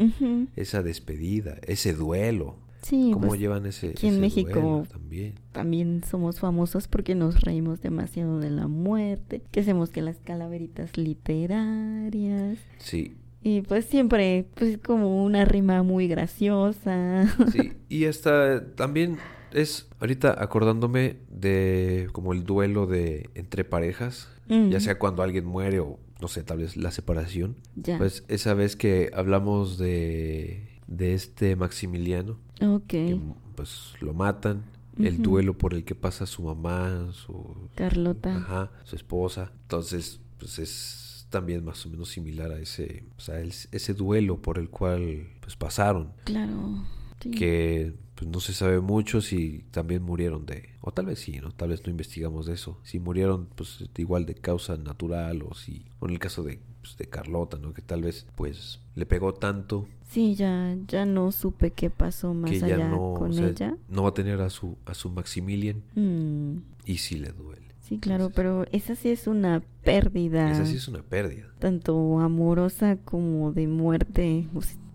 [0.57, 2.57] Esa despedida, ese duelo.
[2.83, 5.35] Sí, ¿Cómo pues, llevan ese, aquí en ese México también?
[5.53, 10.99] también somos famosos porque nos reímos demasiado de la muerte, que hacemos que las calaveritas
[10.99, 17.27] literarias Sí, y pues siempre pues como una rima muy graciosa.
[17.53, 17.73] sí.
[17.89, 19.17] Y hasta también
[19.55, 25.47] es, ahorita acordándome de como el duelo de entre parejas, Mm, ya sea cuando alguien
[25.47, 27.57] muere o no sé, tal vez la separación.
[27.77, 27.97] ya.
[27.97, 32.87] Pues esa vez que hablamos de, de este Maximiliano, ok.
[32.87, 33.19] que
[33.57, 34.65] pues lo matan,
[34.99, 38.37] el duelo por el que pasa su mamá, su, Carlota.
[38.37, 39.51] ajá, su esposa.
[39.63, 44.43] Entonces, pues es también más o menos similar a ese, o sea, el- ese duelo
[44.43, 46.85] por el cual pues pasaron, Claro.
[47.21, 47.31] sí.
[47.31, 51.51] que pues no se sabe mucho si también murieron de, o tal vez sí, ¿no?
[51.53, 55.85] Tal vez no investigamos de eso, si murieron pues igual de causa natural o si,
[56.01, 57.73] o en el caso de, pues, de Carlota, ¿no?
[57.75, 62.51] Que tal vez pues le pegó tanto Sí, ya ya no supe qué pasó más
[62.51, 63.77] que allá ya no, con o sea, ella.
[63.89, 67.63] no va a tener a su, a su Maximilian Mm, y sí le duele.
[67.81, 70.53] sí, claro, Entonces, pero esa sí es una pérdida.
[70.53, 71.47] Esa sí es una pérdida.
[71.59, 74.47] tanto amorosa como de muerte.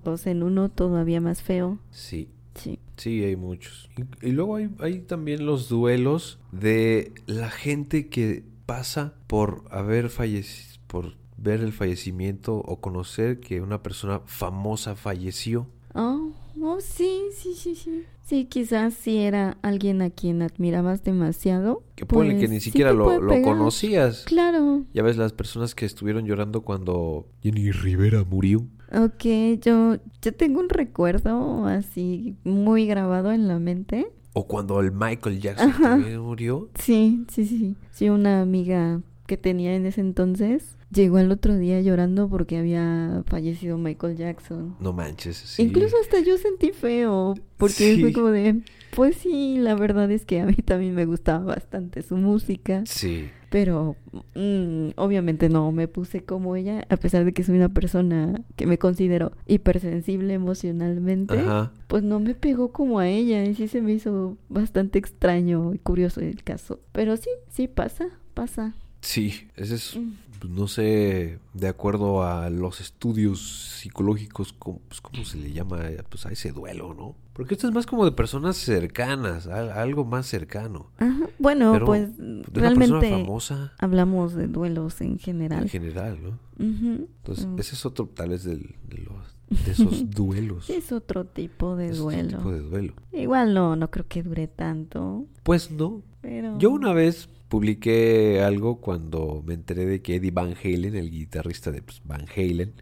[0.06, 1.80] O sea, en uno todavía más feo.
[1.92, 2.80] Sí, Sí.
[2.97, 3.89] sí, hay muchos.
[3.97, 10.10] Y, y luego hay, hay también los duelos de la gente que pasa por haber
[10.10, 15.68] fallecido, por ver el fallecimiento o conocer que una persona famosa falleció.
[15.93, 16.32] Oh,
[16.62, 18.03] oh, sí, sí, sí, sí.
[18.22, 21.82] Sí, quizás si era alguien a quien admirabas demasiado.
[21.95, 24.24] Que ponle que pues, ni sí siquiera lo, lo conocías.
[24.26, 24.86] Claro.
[24.93, 28.68] Ya ves las personas que estuvieron llorando cuando Jenny Rivera murió.
[28.92, 34.08] Ok, yo, yo tengo un recuerdo así muy grabado en la mente.
[34.34, 36.70] O cuando el Michael Jackson también murió.
[36.76, 37.76] Sí, sí, sí.
[37.92, 43.22] Sí, una amiga que tenía en ese entonces llegó al otro día llorando porque había
[43.28, 44.76] fallecido Michael Jackson.
[44.80, 45.38] No manches.
[45.38, 45.62] Sí.
[45.62, 48.02] Incluso hasta yo sentí feo, porque Sí.
[48.02, 48.62] fue como de,
[48.96, 53.30] pues sí, la verdad es que a mí también me gustaba bastante su música, Sí.
[53.50, 53.95] Pero
[54.36, 58.66] mm, obviamente no me puse como ella, a pesar de que soy una persona que
[58.68, 61.72] me considero hipersensible emocionalmente, Ajá.
[61.88, 65.80] pues no me pegó como a ella y sí se me hizo bastante extraño y
[65.80, 68.74] curioso el caso, pero sí, sí pasa, pasa.
[69.02, 69.47] Sí.
[69.56, 70.12] Ese es, Mm.
[70.40, 73.40] Pues, no sé, de acuerdo a los estudios
[73.80, 75.80] psicológicos, ¿cómo, pues, ¿cómo se le llama
[76.10, 77.16] pues, a ese duelo, no?
[77.34, 80.92] Porque esto es más como de personas cercanas, al- algo más cercano.
[80.98, 81.28] Ajá.
[81.40, 85.64] Bueno, Pero pues De una realmente persona famosa hablamos de duelos en general.
[85.64, 86.40] en general, ¿no?
[86.60, 87.60] Entonces, Mm.
[87.60, 90.70] ese es otro, tal vez, del- de, los, de esos duelos.
[90.70, 92.38] Es otro tipo de Es otro duelo.
[92.40, 92.94] tipo de duelo.
[93.14, 96.02] Igual no, no creo que dure tanto, Pues no.
[96.20, 96.58] pero...
[96.60, 101.72] Yo una vez publiqué algo cuando me enteré de que Eddie Van Halen, el guitarrista
[101.72, 102.74] de pues, Van Halen,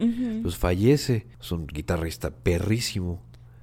[0.42, 1.26] pues fallece.
[1.40, 3.22] Es un guitarrista perrísimo.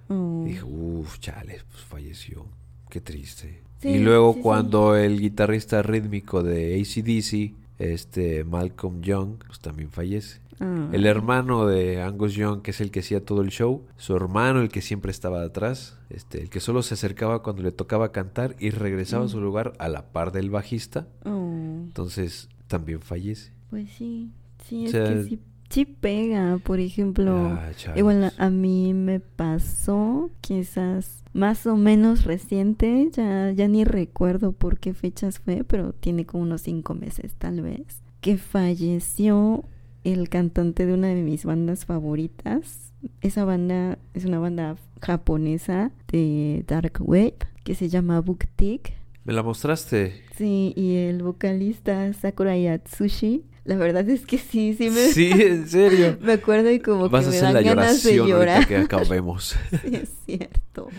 [0.10, 0.44] Oh.
[0.46, 2.48] Y dije, uff, chale, pues falleció.
[2.90, 3.62] Qué triste.
[3.82, 4.44] Sí, y luego sí, sí.
[4.44, 10.40] cuando el guitarrista rítmico de ACDC, este Malcolm Young, pues también fallece.
[10.60, 10.90] Ah.
[10.92, 14.62] El hermano de Angus Young, que es el que hacía todo el show, su hermano,
[14.62, 18.56] el que siempre estaba atrás, este, el que solo se acercaba cuando le tocaba cantar
[18.60, 19.44] y regresaba a su Mm.
[19.44, 21.52] lugar a la par del bajista, Oh,
[21.86, 23.52] entonces también fallece.
[23.70, 24.32] Pues sí,
[24.66, 25.40] sí, O es sea, que sí,
[25.70, 27.36] sí pega, por ejemplo...
[27.36, 27.72] Ah.
[27.96, 34.54] Igual a, a mí me pasó quizás más o menos reciente, ya, ya ni recuerdo
[34.54, 39.66] por qué fechas fue, pero tiene como unos cinco meses tal vez, que falleció
[40.06, 42.92] el cantante de una de mis bandas favoritas.
[43.22, 48.94] Esa banda es una banda japonesa de Dark Wave que se llama Booktick.
[49.26, 50.22] Me la mostraste.
[50.38, 53.44] Sí, y el vocalista Sakura Yatsushi.
[53.64, 56.18] La verdad es que sí, sí me, Sí, en serio.
[56.22, 58.68] me acuerdo y como Vas a que me dan la ganas de llorar.
[58.68, 59.56] que acabemos.
[59.84, 60.90] Sí, es cierto.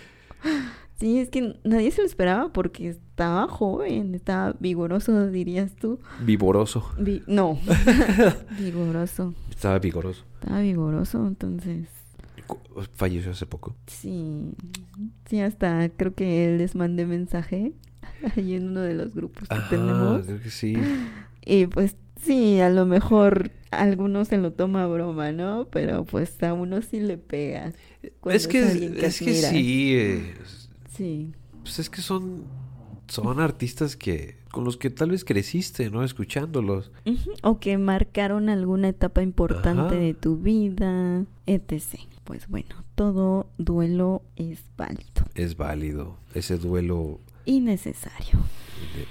[0.98, 6.00] Sí, es que nadie se lo esperaba porque estaba joven, estaba vigoroso, dirías tú.
[6.24, 6.90] Vigoroso.
[6.98, 7.58] Vi- no,
[8.58, 9.34] vigoroso.
[9.50, 10.24] Estaba vigoroso.
[10.40, 11.88] Estaba vigoroso, entonces
[12.94, 13.74] Falleció hace poco.
[13.86, 14.52] sí.
[15.28, 17.72] Sí, hasta creo que les mandé mensaje.
[18.36, 20.24] ahí en uno de los grupos que Ah, tenemos.
[20.26, 20.74] creo que sí.
[21.48, 25.68] Y pues sí, a lo mejor algunos se lo toma a broma, ¿no?
[25.70, 27.72] Pero pues a uno sí le pega.
[28.20, 29.94] cuando Es que, es que sí.
[29.94, 30.34] eh,
[30.96, 31.32] Sí.
[31.62, 32.44] pues es que son,
[33.08, 36.02] son artistas que con los que tal vez creciste, ¿no?
[36.02, 36.90] Escuchándolos.
[37.42, 39.94] O que marcaron alguna etapa importante Ajá.
[39.94, 41.82] de tu vida, etc.
[42.24, 46.16] Pues bueno, todo duelo es válido Es válido.
[46.34, 48.40] Ese duelo y necesario.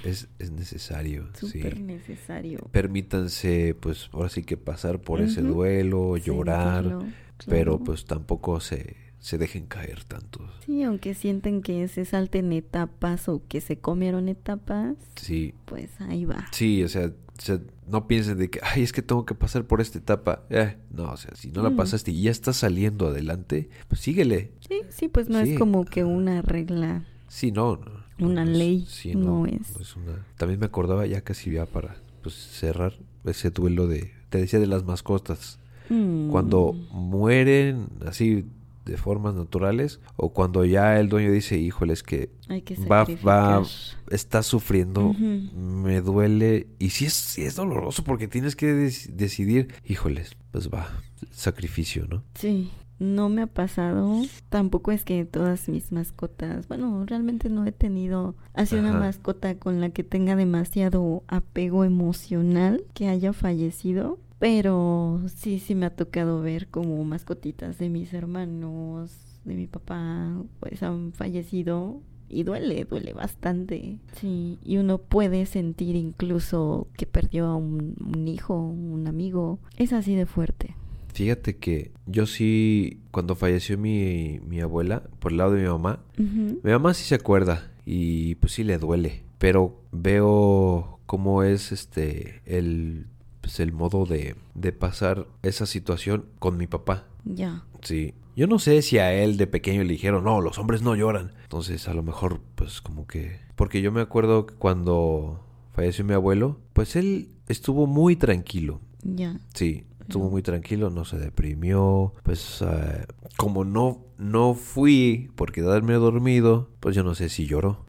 [0.03, 1.27] es, es necesario.
[1.39, 1.83] Súper sí.
[1.83, 2.59] necesario.
[2.71, 7.13] Permítanse, pues ahora sí que pasar por ese duelo, llorar, Sentirlo,
[7.47, 8.95] pero pues tampoco se,
[9.25, 10.47] se dejen caer tanto.
[10.67, 16.25] Sí, aunque sienten que se salten etapas o que se comieron etapas, Sí, pues ahí
[16.25, 16.45] va.
[16.51, 19.65] sí, o sea, o sea, no piensen de que, ay, es que tengo que pasar
[19.65, 20.43] por esta etapa.
[20.51, 21.75] Eh, no, o sea, si no la Mm.
[21.75, 24.51] pasaste y ya estás saliendo adelante, pues síguele.
[24.67, 25.53] Sí, sí, pues no Sí.
[25.53, 27.03] es como que una regla.
[27.27, 27.77] Sí, no.
[27.77, 29.95] no, no, Una ley, sí, no es.
[29.95, 30.23] una...
[30.37, 32.93] También me acordaba ya casi ya para pues, cerrar
[33.25, 35.57] ese duelo de, te decía de las mascotas.
[35.89, 36.29] Mm.
[36.29, 38.45] Cuando mueren así
[38.85, 43.05] de formas naturales o cuando ya el dueño dice, híjole, es que Hay que va,
[43.27, 43.63] va,
[44.11, 46.67] está sufriendo, me duele.
[46.79, 50.87] Y sí es, sí es doloroso porque tienes que decidir, híjoles, pues va,
[51.31, 52.23] sacrificio, ¿no?
[52.35, 54.21] Sí, no me ha pasado.
[54.49, 59.81] Tampoco es que todas mis mascotas, bueno, realmente no he tenido así una mascota con
[59.81, 64.19] la que tenga demasiado apego emocional que haya fallecido.
[64.45, 69.11] Pero sí, sí me ha tocado ver como mascotitas de mis hermanos,
[69.43, 73.97] de mi papá, pues han fallecido y duele, duele bastante.
[74.21, 79.57] Sí, y uno puede sentir incluso que perdió a un, un hijo, un amigo.
[79.77, 80.75] Es así de fuerte.
[81.15, 86.03] Fíjate que yo sí, cuando falleció mi, mi abuela, por el lado de mi mamá,
[86.19, 92.43] mi mamá sí se acuerda y pues sí le duele, pero veo cómo es este
[92.45, 93.07] el
[93.45, 97.05] pues el modo de, de pasar esa situación con mi papá.
[97.25, 97.63] Ya.
[97.83, 98.15] Sí.
[98.35, 101.33] Yo no sé si a él de pequeño le dijeron, no, los hombres no lloran.
[101.43, 103.39] Entonces, a lo mejor, pues como que...
[103.55, 108.81] Porque yo me acuerdo que cuando falleció mi abuelo, pues él estuvo muy tranquilo.
[109.03, 109.39] Ya.
[109.53, 112.15] Sí, estuvo muy tranquilo, no se deprimió.
[112.23, 113.05] Pues eh,
[113.37, 117.85] como no, no fui por quedarme dormido, pues yo no sé si lloró.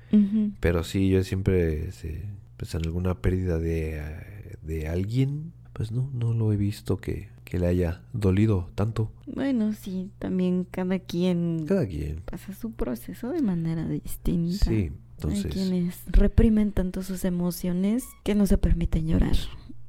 [0.61, 2.21] Pero sí, yo siempre, sí,
[2.59, 4.36] pues en alguna pérdida de, eh,
[4.67, 9.13] de alguien, pues no, no lo he visto que, que le haya dolido tanto.
[9.27, 12.23] Bueno, sí, también cada quien Cada quien.
[12.25, 14.65] pasa su proceso de manera distinta.
[14.67, 19.37] Sí, Hay entonces quienes reprimen tanto sus emociones que no se permiten llorar.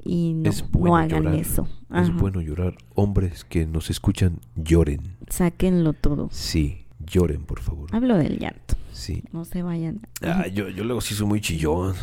[0.03, 1.35] Y no, Es no hagan llorar.
[1.39, 1.67] eso.
[1.93, 2.77] es bueno llorar.
[2.95, 5.01] Hombres que nos escuchan, lloren.
[5.29, 6.29] Sáquenlo todo.
[6.31, 7.89] Sí, lloren, por favor.
[7.93, 8.75] Hablo del llanto.
[8.93, 9.23] Sí.
[9.33, 9.99] No se vayan.
[10.21, 11.93] Ah, yo, yo luego sí soy muy chillón.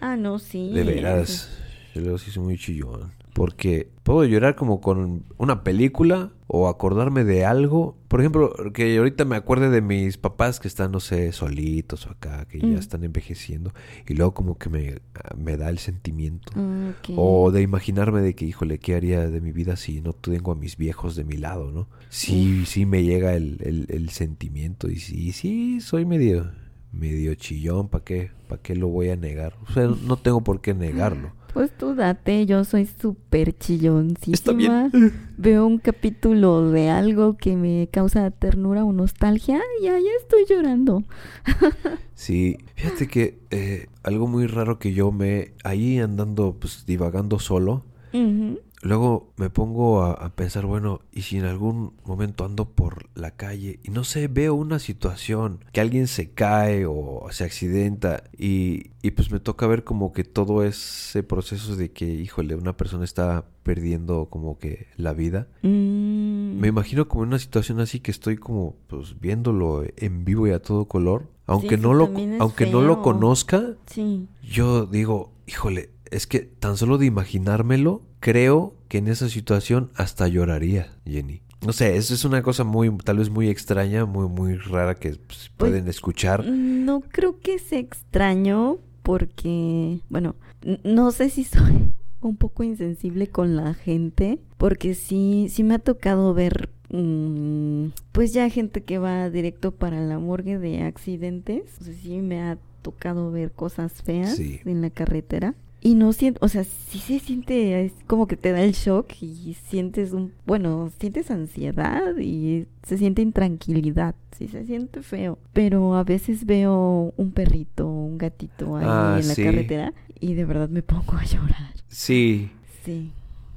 [0.00, 0.72] Ah, no, sí.
[0.72, 1.50] De veras.
[1.94, 3.12] Yo sí soy muy chillón.
[3.32, 7.96] Porque puedo llorar como con una película o acordarme de algo.
[8.08, 12.10] Por ejemplo, que ahorita me acuerde de mis papás que están, no sé, solitos o
[12.10, 12.72] acá, que Mm.
[12.72, 13.72] ya están envejeciendo.
[14.08, 14.96] Y luego como que me,
[15.38, 16.50] me da el sentimiento.
[16.52, 17.10] Ok.
[17.16, 20.56] O de imaginarme de que, híjole, ¿qué haría de mi vida si no tengo a
[20.56, 21.88] mis viejos de mi lado, no?
[22.08, 26.50] Sí, sí me llega el, el, el sentimiento y sí, sí, soy medio,
[26.92, 28.32] medio chillón, ¿para qué?
[28.48, 29.54] ¿Para qué lo voy a negar?
[29.68, 31.32] O sea, no tengo por qué negarlo.
[31.52, 34.86] Pues tú date, yo soy súper chilloncísima.
[34.86, 35.12] Está bien.
[35.36, 41.02] Veo un capítulo de algo que me causa ternura o nostalgia y ahí estoy llorando.
[42.20, 47.82] Sí, fíjate que eh, algo muy raro que yo me, ahí andando, pues divagando solo,
[48.12, 48.58] Ujú.
[48.82, 53.32] Luego me pongo a, a pensar, bueno, y si en algún momento ando por la
[53.32, 58.92] calle y no sé, veo una situación, que alguien se cae o se accidenta y,
[59.02, 63.04] y pues me toca ver como que todo ese proceso de que, híjole, una persona
[63.04, 65.48] está perdiendo como que la vida.
[65.62, 66.58] Mm.
[66.58, 70.52] Me imagino como en una situación así que estoy como pues viéndolo en vivo y
[70.52, 71.28] a todo color.
[71.46, 74.28] Aunque sí, no lo aunque no lo conozca, Sí.
[74.42, 80.28] yo digo, híjole, es que tan solo de imaginármelo, creo que en esa situación hasta
[80.28, 81.42] lloraría, Jenny.
[81.64, 85.10] No sé, eso es una cosa muy, tal vez muy extraña, muy, muy rara que
[85.10, 86.46] pues, pueden escuchar.
[86.46, 90.36] No creo que sea extraño porque, bueno,
[90.84, 91.90] no sé si soy
[92.20, 98.32] un poco insensible con la gente, porque sí, sí me ha tocado ver, mm, pues
[98.32, 102.58] ya gente que va directo para la morgue de accidentes, o sea, sí me ha
[102.82, 104.60] tocado ver cosas feas Sí.
[104.64, 105.54] en la carretera.
[105.82, 109.10] Y no siento, o sea, sí se siente, es como que te da el shock
[109.22, 115.38] y sientes un, bueno, sientes ansiedad y se siente intranquilidad, sí se siente feo.
[115.54, 120.44] Pero a veces veo un perrito, un gatito ahí ah, en la carretera y de
[120.44, 121.74] verdad me pongo a llorar.
[121.88, 122.50] Sí.
[122.84, 123.12] Sí.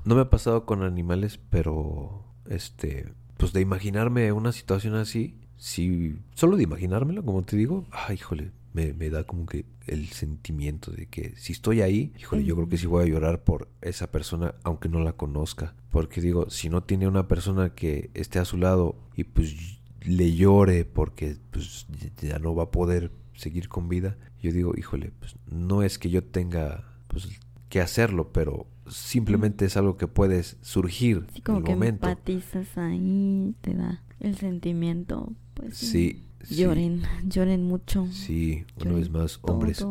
[0.05, 6.15] No me ha pasado con animales, pero este, pues de imaginarme una situación así, sí,
[6.35, 10.91] solo de imaginármelo, como te digo, ay, híjole, me, me, da como que el sentimiento
[10.91, 14.11] de que si estoy ahí, híjole, yo creo que sí voy a llorar por esa
[14.11, 15.75] persona, aunque no la conozca.
[15.91, 20.35] Porque digo, si no tiene una persona que esté a su lado y pues le
[20.35, 21.87] llore porque pues
[22.21, 26.09] ya no va a poder seguir con vida, yo digo, híjole, pues no es que
[26.09, 27.29] yo tenga pues
[27.69, 33.73] que hacerlo, pero simplemente es algo que puedes surgir sí, como que empatizas ahí, te
[33.73, 38.07] da el sentimiento, pues sí, lloren, lloren mucho.
[38.11, 39.85] Sí, una vez más, hombres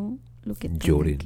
[0.45, 1.19] lo que lloren.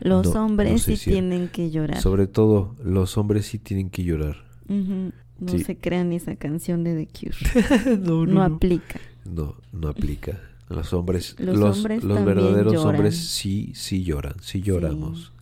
[0.00, 2.00] Los hombres sí tienen que llorar.
[2.00, 4.36] Sobre todo, los hombres sí tienen que llorar.
[4.68, 7.98] No se crean esa canción de The Cure.
[8.26, 9.00] no, aplica.
[9.24, 10.40] No, no aplica.
[10.68, 11.84] Los hombres, los, los,
[12.24, 15.32] verdaderos hombres sí, sí lloran, sí lloramos.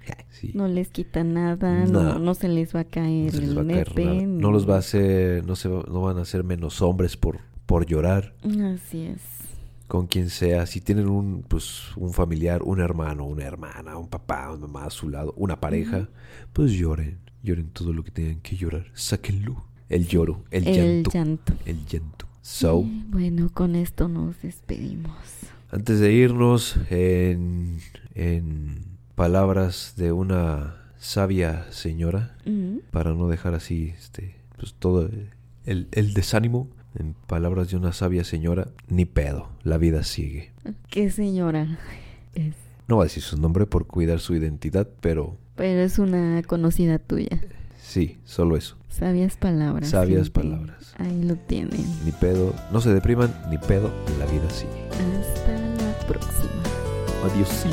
[0.53, 4.27] No les quita nada, no, no, se les va a caer el nepe.
[4.27, 7.87] No los va a hacer, no se no van a ser menos hombres por, por
[7.87, 8.35] llorar.
[8.43, 9.23] Así es.
[9.89, 14.51] Con quien sea, si tienen un, pues, un familiar, un hermano, una hermana, un papá,
[14.51, 16.09] una mamá a su lado, una pareja,
[16.53, 19.67] pues lloren, lloren todo lo que tengan que llorar, sáquenlo.
[19.91, 21.55] El lloro, el, llanto.
[21.67, 22.27] El llanto.
[22.41, 25.13] So, bueno, con esto nos despedimos.
[25.71, 27.81] Antes de irnos, en,
[28.15, 28.85] en
[29.15, 32.37] palabras de una sabia señora,
[32.91, 35.11] para no dejar así este, pues todo
[35.65, 36.69] el, el desánimo,
[36.99, 40.53] en palabras de una sabia señora, ni pedo, la vida sigue.
[40.91, 41.79] ¿Qué señora
[42.35, 42.55] es?
[42.87, 45.37] No va a decir su nombre por cuidar su identidad, pero...
[45.57, 47.41] Pero es una conocida tuya.
[47.81, 48.77] Sí, solo eso.
[48.89, 49.91] Sabias palabras.
[49.91, 50.95] Sabias palabras.
[50.99, 51.85] Ahí lo tienen.
[52.05, 54.89] Ni pedo, no se depriman, ni pedo, la vida sigue.
[54.91, 56.63] Hasta la próxima.
[57.25, 57.67] Adiós.